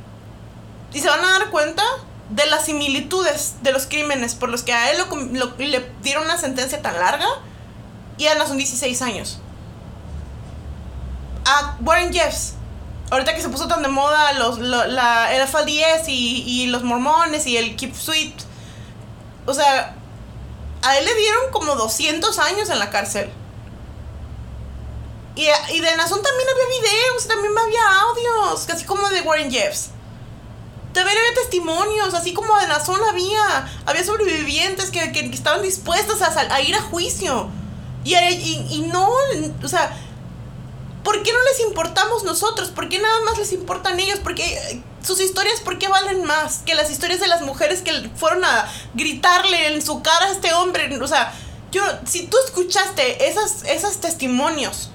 [0.93, 1.83] Y se van a dar cuenta
[2.29, 4.97] de las similitudes de los crímenes por los que a él
[5.33, 7.27] lo, le dieron una sentencia tan larga
[8.17, 9.39] y a Ana son 16 años.
[11.45, 12.53] A Warren Jeffs,
[13.09, 17.47] ahorita que se puso tan de moda los, la, el FLDS y, y los mormones
[17.47, 18.35] y el Keep Sweet,
[19.45, 19.95] o sea,
[20.81, 23.29] a él le dieron como 200 años en la cárcel.
[25.35, 29.89] Y, y de Nazón también había videos, también había audios, casi como de Warren Jeffs.
[30.93, 33.71] También había testimonios, así como de Nazón había.
[33.85, 37.49] Había sobrevivientes que, que, estaban dispuestos a, a, ir a juicio.
[38.03, 39.09] Y, y, y no,
[39.63, 39.95] o sea,
[41.03, 42.69] ¿por qué no les importamos nosotros?
[42.69, 44.19] ¿Por qué nada más les importan ellos?
[44.19, 48.09] Porque eh, sus historias, ¿por qué valen más que las historias de las mujeres que
[48.15, 50.95] fueron a gritarle en su cara a este hombre?
[51.01, 51.33] O sea,
[51.71, 54.89] yo, si tú escuchaste esas, esos testimonios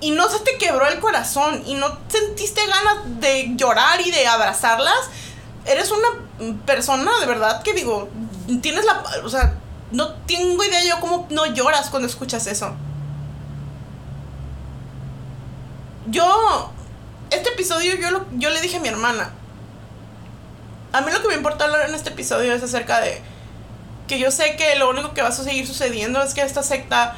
[0.00, 4.26] y no se te quebró el corazón y no sentiste ganas de llorar y de
[4.26, 5.10] abrazarlas,
[5.66, 6.08] eres una
[6.64, 8.08] persona de verdad que digo,
[8.62, 9.54] tienes la, o sea,
[9.90, 12.74] no tengo idea yo cómo no lloras cuando escuchas eso.
[16.10, 16.72] Yo,
[17.30, 19.30] este episodio yo, lo, yo le dije a mi hermana,
[20.92, 23.22] a mí lo que me importa hablar en este episodio es acerca de
[24.08, 27.16] que yo sé que lo único que va a seguir sucediendo es que esta secta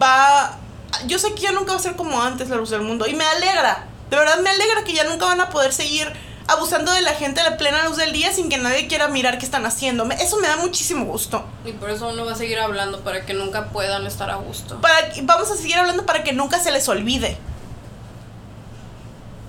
[0.00, 0.58] va...
[1.06, 3.14] Yo sé que ya nunca va a ser como antes la luz del mundo y
[3.14, 6.12] me alegra, de verdad me alegra que ya nunca van a poder seguir
[6.46, 9.38] abusando de la gente a la plena luz del día sin que nadie quiera mirar
[9.38, 10.04] qué están haciendo.
[10.10, 11.42] Eso me da muchísimo gusto.
[11.64, 14.78] Y por eso uno va a seguir hablando para que nunca puedan estar a gusto.
[14.82, 17.38] Para, vamos a seguir hablando para que nunca se les olvide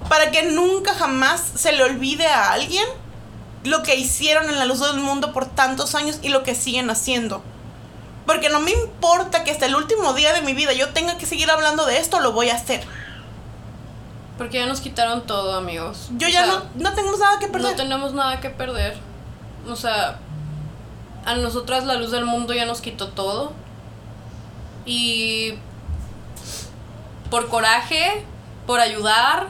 [0.09, 2.85] para que nunca jamás se le olvide a alguien
[3.63, 6.89] lo que hicieron en la luz del mundo por tantos años y lo que siguen
[6.89, 7.41] haciendo.
[8.25, 11.25] Porque no me importa que hasta el último día de mi vida yo tenga que
[11.25, 12.85] seguir hablando de esto, lo voy a hacer.
[14.37, 16.09] Porque ya nos quitaron todo, amigos.
[16.17, 17.71] Yo ya no, no tenemos nada que perder.
[17.71, 18.97] No tenemos nada que perder.
[19.67, 20.19] O sea,
[21.25, 23.53] a nosotras la luz del mundo ya nos quitó todo.
[24.85, 25.55] Y
[27.29, 28.23] por coraje,
[28.65, 29.47] por ayudar,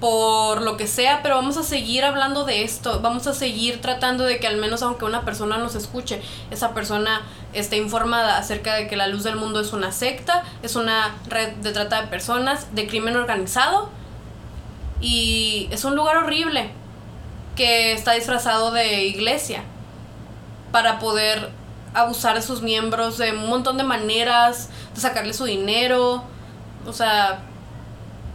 [0.00, 4.24] por lo que sea, pero vamos a seguir hablando de esto, vamos a seguir tratando
[4.24, 7.20] de que al menos aunque una persona nos escuche, esa persona
[7.52, 11.52] esté informada acerca de que la luz del mundo es una secta, es una red
[11.56, 13.90] de trata de personas, de crimen organizado
[15.02, 16.70] y es un lugar horrible
[17.54, 19.64] que está disfrazado de iglesia
[20.72, 21.50] para poder
[21.92, 26.24] abusar de sus miembros de un montón de maneras, de sacarle su dinero,
[26.86, 27.40] o sea,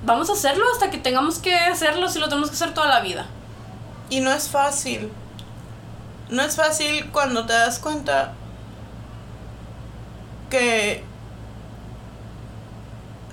[0.05, 3.01] vamos a hacerlo hasta que tengamos que hacerlo si lo tenemos que hacer toda la
[3.01, 3.25] vida.
[4.09, 5.11] Y no es fácil.
[6.29, 8.33] No es fácil cuando te das cuenta
[10.49, 11.03] que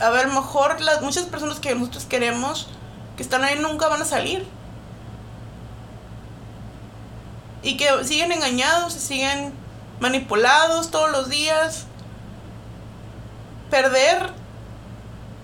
[0.03, 2.69] a ver, mejor las muchas personas que nosotros queremos
[3.17, 4.45] que están ahí nunca van a salir.
[7.63, 9.53] Y que siguen engañados, siguen
[10.01, 11.87] manipulados todos los días.
[13.71, 14.31] Perder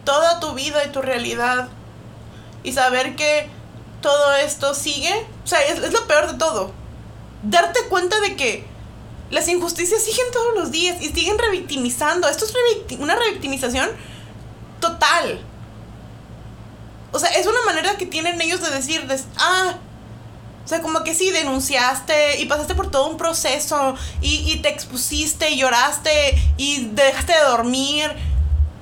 [0.08, 1.68] toda tu vida y tu realidad
[2.62, 3.46] y saber que
[4.00, 5.12] todo esto sigue,
[5.44, 6.72] o sea, es, lo peor de todo.
[7.42, 8.66] Darte cuenta de que
[9.30, 12.26] las injusticias siguen todos los días y siguen revictimizando.
[12.26, 12.54] Esto es
[12.98, 13.90] una revictimización
[14.80, 15.44] total.
[17.12, 19.74] O sea, es una manera que tienen ellos de decir, ah,
[20.64, 24.70] o sea, como que sí, denunciaste y pasaste por todo un proceso y, y te
[24.70, 28.10] expusiste y lloraste y dejaste de dormir,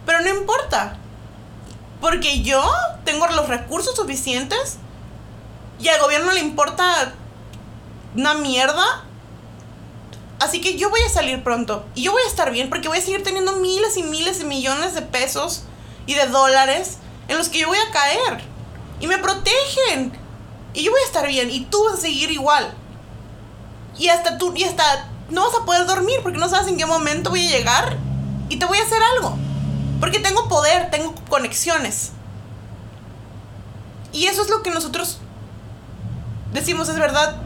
[0.06, 1.00] pero no importa.
[2.00, 2.62] Porque yo
[3.04, 4.76] tengo los recursos suficientes
[5.80, 7.14] y al gobierno le importa
[8.14, 9.04] una mierda.
[10.38, 12.98] Así que yo voy a salir pronto y yo voy a estar bien porque voy
[12.98, 15.62] a seguir teniendo miles y miles de millones de pesos
[16.06, 18.44] y de dólares en los que yo voy a caer.
[19.00, 20.12] Y me protegen.
[20.74, 22.74] Y yo voy a estar bien y tú vas a seguir igual.
[23.98, 26.86] Y hasta tú, y hasta no vas a poder dormir porque no sabes en qué
[26.86, 27.96] momento voy a llegar
[28.48, 29.38] y te voy a hacer algo.
[30.00, 32.10] Porque tengo poder, tengo conexiones.
[34.12, 35.18] Y eso es lo que nosotros
[36.52, 37.36] decimos, es verdad.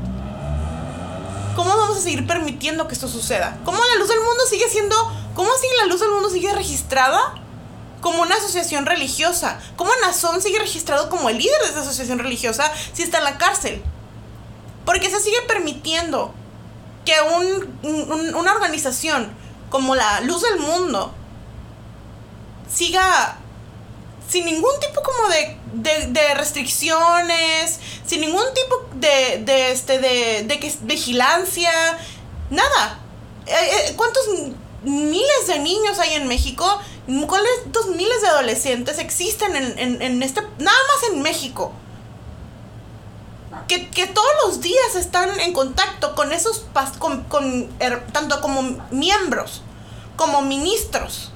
[1.57, 3.59] ¿Cómo vamos a seguir permitiendo que esto suceda?
[3.65, 4.97] ¿Cómo la luz del mundo sigue siendo...
[5.35, 7.35] ¿Cómo así la luz del mundo sigue registrada
[8.01, 9.61] como una asociación religiosa.
[9.77, 13.39] ¿Cómo Nazón sigue registrado como el líder de esa asociación religiosa si está en la
[13.39, 13.83] cárcel?
[14.85, 16.33] Porque se sigue permitiendo
[17.05, 17.15] que
[17.83, 19.31] una organización
[19.69, 21.15] como la Luz del Mundo
[22.73, 23.39] siga
[24.29, 31.73] sin ningún tipo como de, restricciones, sin ningún tipo de, de, este, de, de vigilancia,
[32.51, 33.01] nada.
[33.47, 34.25] Eh, eh, ¿Cuántos
[34.85, 36.81] miles de niños hay en México?
[37.27, 41.73] ¿Cuántos miles de adolescentes existen en, en, este, nada más en México?
[43.67, 46.67] Que, todos los días están en contacto con esos,
[46.99, 47.69] con, con
[48.13, 49.63] tanto como miembros,
[50.17, 51.30] como ministros,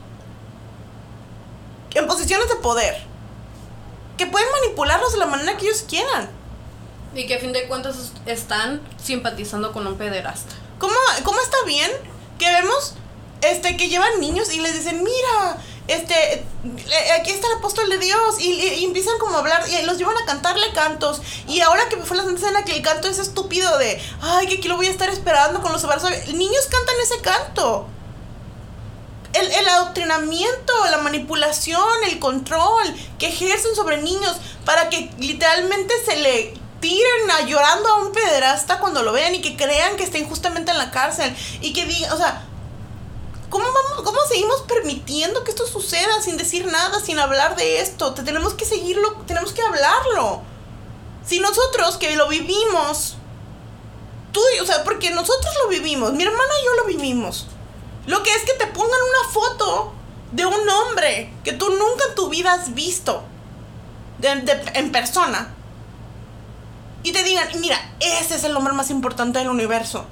[1.94, 3.02] en posiciones de poder,
[4.16, 6.30] que pueden manipularlos de la manera que ellos quieran.
[7.14, 10.54] Y que a fin de cuentas están simpatizando con un pederasta.
[10.78, 11.90] ¿Cómo, cómo está bien
[12.38, 12.94] que vemos
[13.40, 16.44] este, que llevan niños y les dicen, mira, este,
[17.20, 20.24] aquí está el apóstol de Dios, y, empiezan como a hablar, y los llevan a
[20.24, 24.46] cantarle cantos, y ahora que fue la escena que el canto es estúpido de, ay,
[24.46, 27.86] que aquí lo voy a estar esperando con los abrazos, niños cantan ese canto.
[29.34, 36.16] El, el, adoctrinamiento, la manipulación, el control que ejercen sobre niños para que literalmente se
[36.16, 40.18] le tiren a llorando a un pederasta cuando lo vean y que crean que está
[40.18, 42.46] injustamente en la cárcel y que digan, o sea,
[43.54, 48.12] ¿Cómo, vamos, ¿Cómo seguimos permitiendo que esto suceda sin decir nada, sin hablar de esto?
[48.12, 50.42] Te tenemos que seguirlo, tenemos que hablarlo.
[51.24, 53.14] Si nosotros que lo vivimos,
[54.32, 57.46] tú, o sea, porque nosotros lo vivimos, mi hermana y yo lo vivimos.
[58.06, 59.92] Lo que es que te pongan una foto
[60.32, 63.24] de un hombre que tú nunca en tu vida has visto
[64.22, 65.54] en persona.
[67.02, 70.06] Y te digan, mira, ese es el hombre más importante del universo.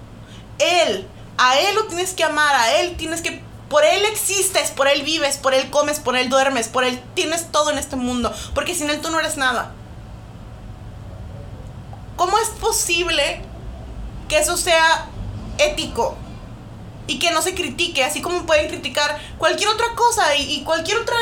[0.58, 3.42] Él a Él lo tienes que amar, a Él tienes que...
[3.68, 7.50] Por Él existes, por Él vives, por Él comes, por Él duermes, por Él tienes
[7.50, 9.72] todo en este mundo, porque sin Él tú no eres nada.
[12.16, 13.40] ¿Cómo es posible
[14.28, 15.06] que eso sea
[15.56, 16.16] ético?
[17.06, 21.16] Y que no se critique, así como pueden criticar cualquier otra cosa y, cualquier otra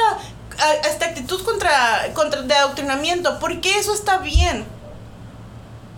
[0.84, 3.38] esta actitud contra, contra de adoctrinamiento.
[3.38, 4.66] ¿Por qué eso está bien?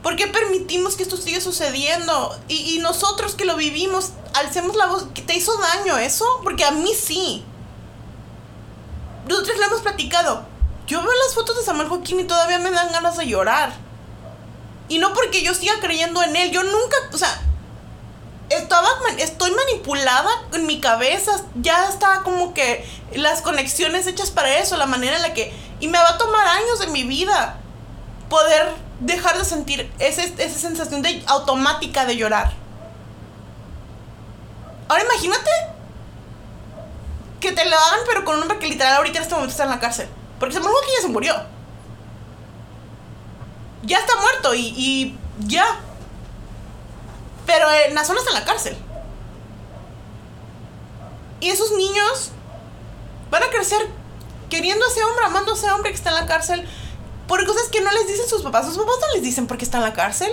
[0.03, 2.37] ¿Por qué permitimos que esto siga sucediendo?
[2.49, 5.07] Y, nosotros que lo vivimos, alcemos la voz.
[5.15, 6.25] ¿Te hizo daño eso?
[6.43, 7.45] Porque a mí sí.
[9.29, 10.45] Nosotros lo hemos platicado.
[10.89, 13.73] Yo veo las fotos de Samuel Joaquín y todavía me dan ganas de llorar.
[14.89, 16.51] Y no porque yo siga creyendo en él.
[16.51, 17.41] Yo nunca, o sea,
[18.57, 18.89] estaba,
[19.19, 21.33] estoy manipulada en mi cabeza.
[21.57, 25.53] Ya está como que las conexiones hechas para eso, la manera en la que...
[25.81, 27.59] Y me va a tomar años de mi vida
[28.29, 32.53] poder dejar de sentir ese, esa sensación de automática de llorar.
[34.89, 35.51] Ahora imagínate
[37.41, 39.65] que te lo hagan, pero con un hombre que literal ahorita en este momento está
[39.65, 40.09] en la cárcel.
[40.39, 41.35] Porque se murió que ya se murió.
[43.83, 45.65] Ya está muerto y, y ya.
[47.47, 48.77] Pero en la zona está en la cárcel.
[51.41, 52.31] Y esos niños
[53.31, 53.89] van a crecer
[54.49, 56.69] queriendo a ese hombre, amando a ese hombre que está en la cárcel,
[57.27, 58.67] por cosas que no les dicen sus papás.
[58.67, 60.31] Sus papás no les dicen por qué está en la cárcel.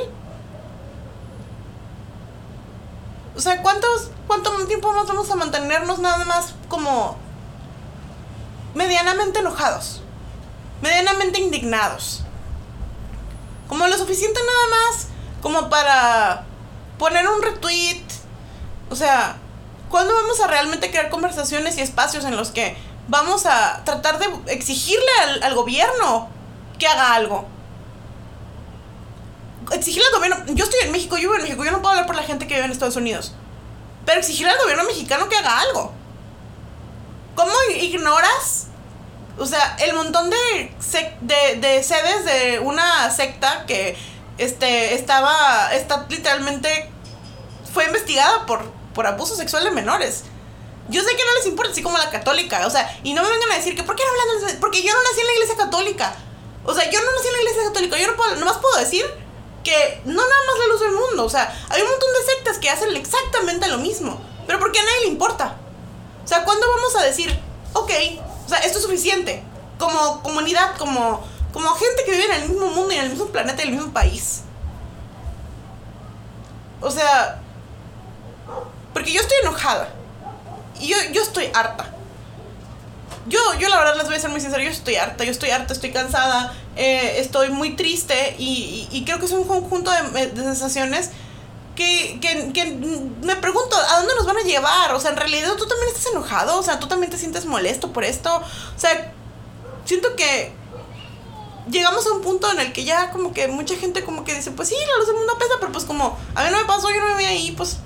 [3.35, 7.17] O sea, ¿cuántos, ¿cuánto tiempo más vamos a mantenernos nada más como
[8.75, 10.01] medianamente enojados?
[10.81, 12.23] Medianamente indignados.
[13.69, 15.07] Como lo suficiente nada más
[15.41, 16.43] como para
[16.99, 18.03] poner un retweet.
[18.91, 19.37] O sea,
[19.89, 22.77] ¿cuándo vamos a realmente crear conversaciones y espacios en los que
[23.09, 26.29] vamos a tratar de exigirle al, al gobierno
[26.79, 27.45] que haga algo.
[29.71, 32.07] Exigirle al gobierno, yo estoy en México, yo vivo en México, yo no puedo hablar
[32.07, 33.33] por la gente que vive en Estados Unidos.
[34.05, 35.91] Pero exigirle al gobierno mexicano que haga algo.
[37.35, 38.67] ¿Cómo ignoras?
[39.37, 40.73] O sea, el montón de,
[41.21, 43.95] de, de sedes de una secta que
[44.37, 46.88] este, estaba, está literalmente,
[47.79, 50.23] fue investigada por, por abuso sexual de menores.
[50.89, 53.29] Yo sé que no les importa, así como la católica, o sea, y no me
[53.29, 55.33] vengan a decir que, ¿por qué no hablan de Porque yo no nací en la
[55.33, 56.13] iglesia católica.
[56.65, 59.05] O sea, yo no nací en la iglesia católica, yo no puedo, nomás puedo decir
[59.63, 62.57] que no nada más la luz del mundo, o sea, hay un montón de sectas
[62.57, 65.55] que hacen exactamente lo mismo, pero porque a nadie le importa.
[66.25, 67.31] O sea, ¿cuándo vamos a decir,
[67.71, 67.91] ok,
[68.45, 69.41] o sea, esto es suficiente?
[69.77, 73.27] Como comunidad, como, como gente que vive en el mismo mundo y en el mismo
[73.27, 74.41] planeta y en el mismo país.
[76.81, 77.38] O sea,
[78.99, 79.87] porque yo estoy enojada.
[80.81, 81.93] Y yo, yo estoy harta
[83.29, 85.51] yo, yo la verdad les voy a ser muy sincera, yo estoy harta, yo estoy
[85.51, 90.27] harta, estoy cansada, eh, estoy muy triste y, y, creo que es un conjunto de,
[90.27, 91.11] de, sensaciones
[91.75, 92.65] que, que
[93.21, 94.93] me pregunto, ¿a dónde nos van a llevar?
[94.95, 97.93] O sea, en realidad tú también estás enojado, o sea, tú también te sientes molesto
[97.93, 98.35] por esto.
[98.35, 99.13] O sea,
[99.85, 100.51] siento que
[101.69, 104.51] llegamos a un punto en el que ya como que mucha gente como que dice,
[104.51, 106.89] pues sí, la luz del mundo pesa, pero pues como a mí no me pasó,
[106.89, 107.77] yo no me vi ahí, pues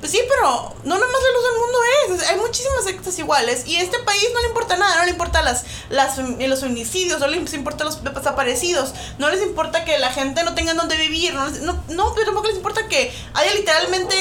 [0.00, 1.78] pues sí, pero no nada más la luz del mundo
[2.22, 2.28] es.
[2.28, 3.66] Hay muchísimas sectas iguales.
[3.66, 4.96] Y a este país no le importa nada.
[4.98, 8.94] No le importa las, las, los feminicidios, no les importa los desaparecidos.
[9.18, 11.34] No les importa que la gente no tenga donde vivir.
[11.34, 14.14] No, no, no, pero tampoco les importa que haya literalmente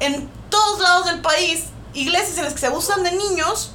[0.00, 3.72] en todos lados del país iglesias en las que se abusan de niños.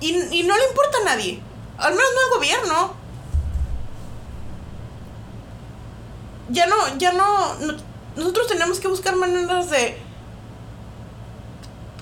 [0.00, 1.42] Y, y no le importa a nadie.
[1.76, 2.94] Al menos no al gobierno.
[6.50, 7.56] Ya no, ya no,
[8.16, 9.98] nosotros tenemos que buscar maneras de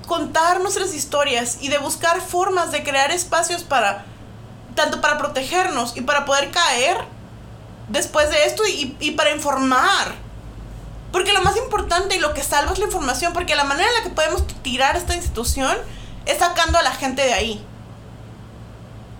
[0.06, 4.04] contar nuestras historias y de buscar formas de crear espacios para,
[4.74, 6.96] tanto para protegernos y para poder caer
[7.88, 10.14] después de esto y, y para informar.
[11.12, 13.94] Porque lo más importante y lo que salva es la información, porque la manera en
[13.94, 15.76] la que podemos tirar esta institución
[16.26, 17.64] es sacando a la gente de ahí.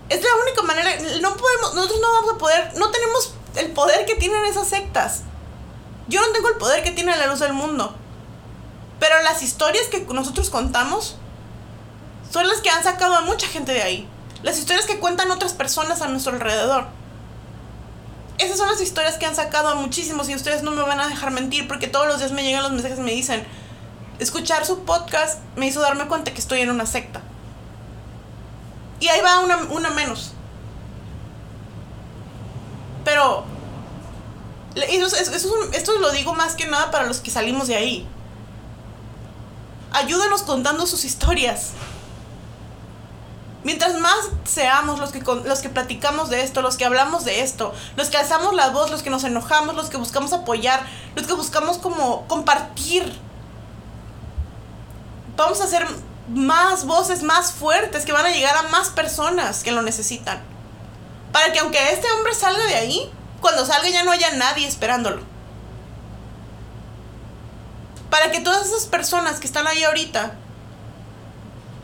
[0.09, 0.89] Es la única manera,
[1.21, 5.23] no podemos, nosotros no vamos a poder, no tenemos el poder que tienen esas sectas.
[6.09, 7.95] Yo no tengo el poder que tiene la luz del mundo.
[8.99, 11.15] Pero las historias que nosotros contamos
[12.31, 14.09] son las que han sacado a mucha gente de ahí.
[14.43, 16.87] Las historias que cuentan otras personas a nuestro alrededor.
[18.39, 21.07] Esas son las historias que han sacado a muchísimos y ustedes no me van a
[21.07, 23.45] dejar mentir porque todos los días me llegan los mensajes y me dicen,
[24.17, 27.21] escuchar su podcast me hizo darme cuenta que estoy en una secta.
[28.99, 30.33] Y ahí va una, una menos.
[33.03, 33.45] Pero
[34.75, 38.07] esto lo digo más que nada para los que salimos de ahí.
[39.91, 41.71] Ayúdanos contando sus historias.
[43.63, 47.73] Mientras más seamos los que, los que platicamos de esto, los que hablamos de esto,
[47.97, 51.33] los que alzamos la voz, los que nos enojamos, los que buscamos apoyar, los que
[51.33, 53.11] buscamos como compartir,
[55.35, 55.85] vamos a hacer
[56.29, 60.41] más voces más fuertes que van a llegar a más personas que lo necesitan.
[61.33, 63.11] Para que aunque este hombre salga de ahí,
[63.41, 65.21] cuando salga ya no haya nadie esperándolo.
[68.09, 70.35] Para que todas esas personas que están ahí ahorita,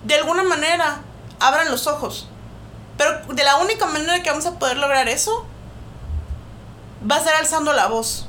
[0.04, 1.02] de alguna manera,
[1.40, 2.28] abran los ojos.
[2.98, 5.46] Pero de la única manera que vamos a poder lograr eso,
[7.10, 8.28] va a ser alzando la voz.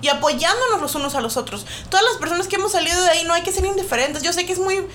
[0.00, 1.66] Y apoyándonos los unos a los otros.
[1.90, 4.22] Todas las personas que hemos salido de ahí no hay que ser indiferentes.
[4.22, 4.86] Yo sé que es muy,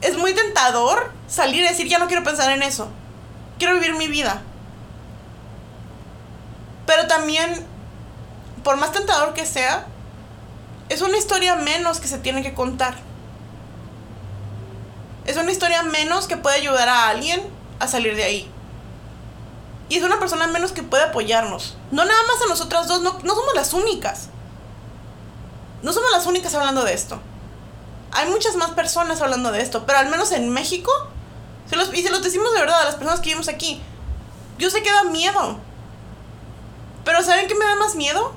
[0.00, 2.88] es muy tentador salir y decir, ya no quiero pensar en eso.
[3.58, 4.42] Quiero vivir mi vida.
[6.86, 7.66] Pero también,
[8.64, 9.86] por más tentador que sea,
[10.88, 12.96] es una historia menos que se tiene que contar.
[15.24, 17.40] Es una historia menos que puede ayudar a alguien
[17.78, 18.50] a salir de ahí.
[19.88, 21.76] Y es una persona menos que puede apoyarnos.
[21.90, 24.28] No nada más a nosotras dos, no, somos las únicas.
[25.82, 27.20] No somos las únicas hablando de esto.
[28.12, 30.90] Hay muchas más personas hablando de esto, pero al menos en México,
[31.70, 33.80] los, y se los decimos de verdad a las personas que vivimos aquí,
[34.58, 35.58] yo sé que da miedo
[37.10, 38.32] pero ¿saben qué me da más miedo?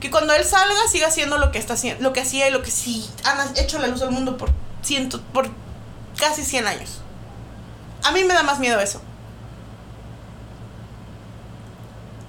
[0.00, 2.62] Que cuando él salga siga haciendo lo que está haciendo, lo que hacía y lo
[2.62, 4.48] que sí han hecho la luz del mundo por
[4.80, 5.50] ciento, por
[6.16, 7.02] casi 100 años.
[8.02, 9.02] A mí me da más miedo eso.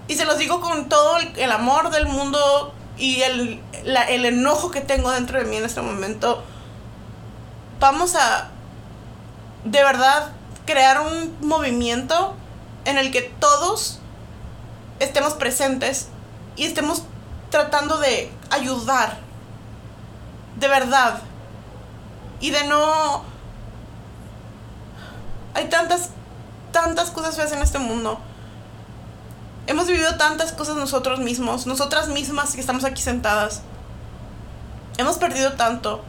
[0.09, 4.81] Y se los digo con todo el, amor del mundo y el, el enojo que
[4.81, 6.43] tengo dentro de mí en este momento.
[7.79, 8.49] Vamos a
[9.63, 10.33] de verdad
[10.65, 12.35] crear un movimiento
[12.83, 14.01] en el que todos
[14.99, 16.07] estemos presentes
[16.55, 17.03] y estemos
[17.49, 19.17] tratando de ayudar.
[20.59, 21.21] De verdad.
[22.39, 23.23] Y de no...
[25.53, 26.09] Hay tantas,
[26.71, 28.19] tantas cosas feas en este mundo.
[29.65, 33.61] Hemos vivido tantas cosas nosotros mismos, nosotras mismas que estamos aquí sentadas.
[34.97, 36.03] Hemos perdido tanto.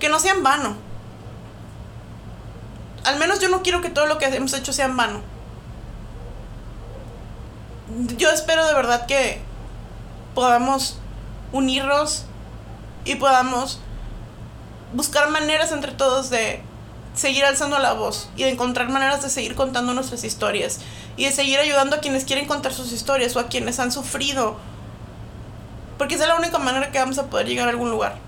[0.00, 0.76] Que no sea en vano.
[3.04, 5.35] Al menos yo no quiero que todo lo que hemos hecho sea en vano
[8.16, 9.40] yo espero de verdad que
[10.34, 10.98] podamos
[11.52, 12.24] unirnos
[13.04, 13.78] y podamos
[14.92, 16.62] buscar maneras entre todos de
[17.14, 20.80] seguir alzando la voz y de encontrar maneras de seguir contando nuestras historias
[21.16, 24.56] y de seguir ayudando a quienes quieren contar sus historias o a quienes han sufrido.
[25.96, 28.18] Porque es la única manera que vamos a poder llegar a algún lugar.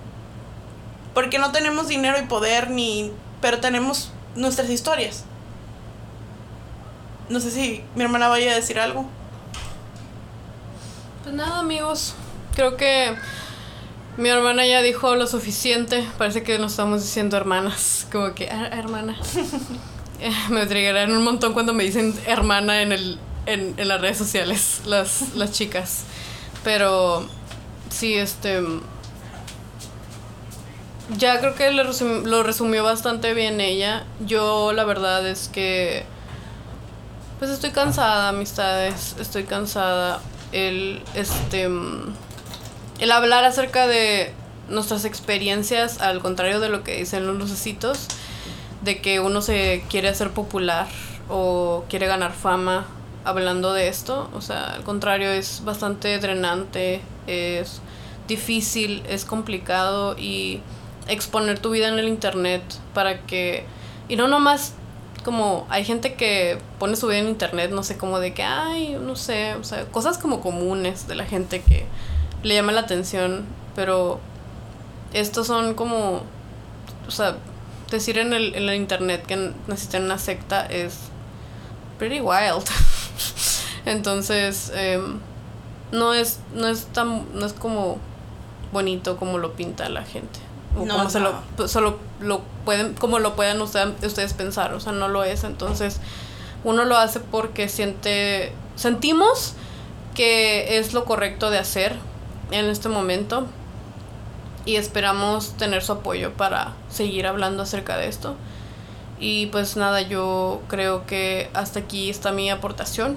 [1.12, 3.12] Porque no tenemos dinero y poder ni
[3.42, 5.24] pero tenemos nuestras historias.
[7.28, 9.04] No sé si mi hermana vaya a decir algo.
[11.28, 12.14] Pues nada, amigos.
[12.54, 13.14] Creo que
[14.16, 16.02] mi hermana ya dijo lo suficiente.
[16.16, 18.06] Parece que nos estamos diciendo hermanas.
[18.10, 19.14] Como que, ah, hermana.
[20.20, 24.80] Eh, me triggerán un montón cuando me dicen hermana en, el, en, las redes sociales,
[24.84, 26.04] las, las chicas.
[26.64, 27.28] Pero
[27.90, 28.62] Sí, este.
[31.18, 34.04] Ya creo que lo resumió bastante bien ella.
[34.26, 36.04] Yo, la verdad es que.
[37.38, 39.14] Pues estoy cansada, amistades.
[39.20, 40.20] Estoy cansada.
[40.52, 41.02] El.
[41.14, 41.68] Este.
[42.98, 44.32] El hablar acerca de
[44.68, 48.08] nuestras experiencias, al contrario de lo que dicen los lucecitos,
[48.82, 50.88] de que uno se quiere hacer popular
[51.28, 52.86] o quiere ganar fama
[53.24, 54.28] hablando de esto.
[54.34, 57.80] O sea, al contrario, es bastante drenante, es
[58.26, 60.60] difícil, es complicado y
[61.08, 62.62] exponer tu vida en el internet
[62.94, 63.64] para que...
[64.08, 64.74] Y no nomás
[65.28, 68.96] como hay gente que pone su vida en internet, no sé, como de que, ay,
[68.98, 71.84] no sé, o sea, cosas como comunes de la gente que
[72.42, 73.44] le llama la atención,
[73.76, 74.20] pero
[75.12, 76.22] estos son como,
[77.06, 77.36] o sea,
[77.90, 80.94] decir en el, internet que necesitan una secta es
[81.98, 82.64] pretty wild.
[83.84, 85.18] Entonces, em,
[85.92, 87.98] no es, no es tan, no es como
[88.72, 90.40] bonito como lo pinta la gente.
[90.78, 91.34] O como se lo,
[91.66, 95.44] solo lo pueden, como lo puedan ustedes pensar, o sea, no lo es.
[95.44, 96.00] Entonces,
[96.64, 99.54] uno lo hace porque siente, sentimos
[100.14, 101.96] que es lo correcto de hacer
[102.50, 103.46] en este momento
[104.64, 108.36] y esperamos tener su apoyo para seguir hablando acerca de esto.
[109.20, 113.16] Y pues nada, yo creo que hasta aquí está mi aportación.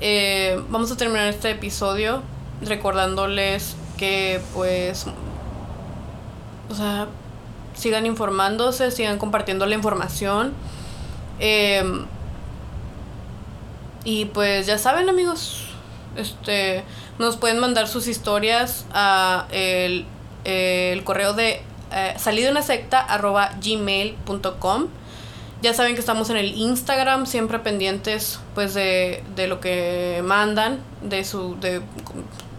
[0.00, 2.22] Eh, vamos a terminar este episodio
[2.62, 5.06] recordándoles que pues,
[6.70, 7.08] o sea,
[7.74, 10.52] sigan informándose, sigan compartiendo la información.
[11.38, 12.06] Em,
[14.04, 15.66] y pues ya saben amigos,
[16.16, 16.84] este,
[17.18, 20.06] nos pueden mandar sus historias a el,
[20.44, 21.62] el correo de
[21.92, 24.86] eh, salido una secta arroba gmail.com.
[25.62, 30.80] Ya saben que estamos en el Instagram, siempre pendientes pues de, de lo que mandan,
[31.02, 31.82] de su de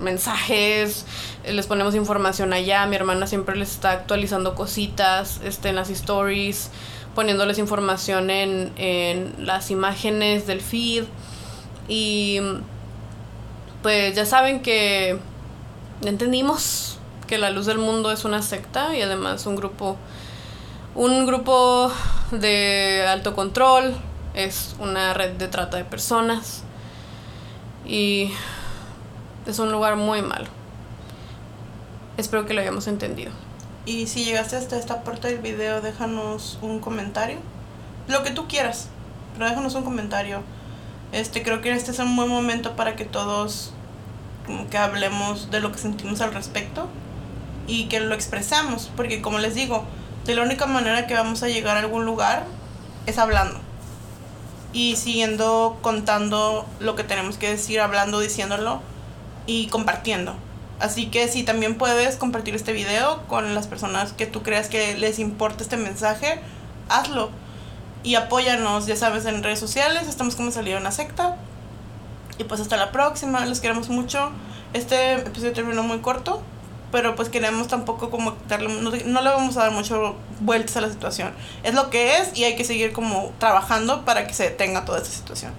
[0.02, 1.06] mensajes,
[1.46, 6.72] les ponemos información allá, mi hermana siempre les está actualizando cositas este, en las stories,
[7.16, 11.06] poniéndoles información en, en las imágenes del feed.
[11.88, 12.40] Y
[13.82, 15.20] pues ya saben que
[16.04, 16.98] entendimos
[17.28, 19.98] que la luz del mundo es una secta y además un grupo
[20.94, 21.90] un grupo
[22.32, 23.96] de alto control
[24.34, 26.64] es una red de trata de personas.
[27.86, 28.32] Y
[29.46, 30.48] es un lugar muy malo.
[32.18, 33.32] Espero que lo hayamos entendido.
[33.86, 37.38] Y si llegaste hasta esta parte del video, déjanos un comentario.
[38.08, 38.90] Lo que tú quieras,
[39.34, 40.42] pero déjanos un comentario.
[41.12, 43.74] Este, creo que este es un buen momento para que todos
[44.70, 46.88] que hablemos de lo que sentimos al respecto
[47.68, 49.86] y que lo expresamos, porque como les digo,
[50.26, 52.46] de la única manera que vamos a llegar a algún lugar
[53.06, 53.60] es hablando.
[54.74, 58.82] Y siguiendo contando lo que tenemos que decir, hablando, diciéndolo
[59.46, 60.36] y compartiendo.
[60.80, 64.98] Así que si también puedes compartir este video con las personas que tú creas que
[64.98, 66.42] les importa este mensaje,
[66.90, 67.30] hazlo.
[68.04, 71.38] Y apóyanos, ya sabes, en redes sociales, estamos como salido una secta.
[72.40, 74.32] Y pues hasta la próxima, los queremos mucho.
[74.74, 76.42] Este episodio terminó muy corto,
[76.92, 80.90] pero pues queremos tampoco como darle, no, le vamos a dar mucho vueltas a la
[80.90, 81.32] situación.
[81.62, 84.98] Es lo que es y hay que seguir como trabajando para que se detenga toda
[84.98, 85.54] esta situación.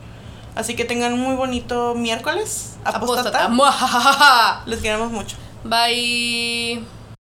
[0.54, 2.76] Así que tengan un muy bonito miércoles.
[2.84, 3.48] Apóstata.
[4.66, 5.36] Les queremos mucho.
[5.64, 7.01] Bye.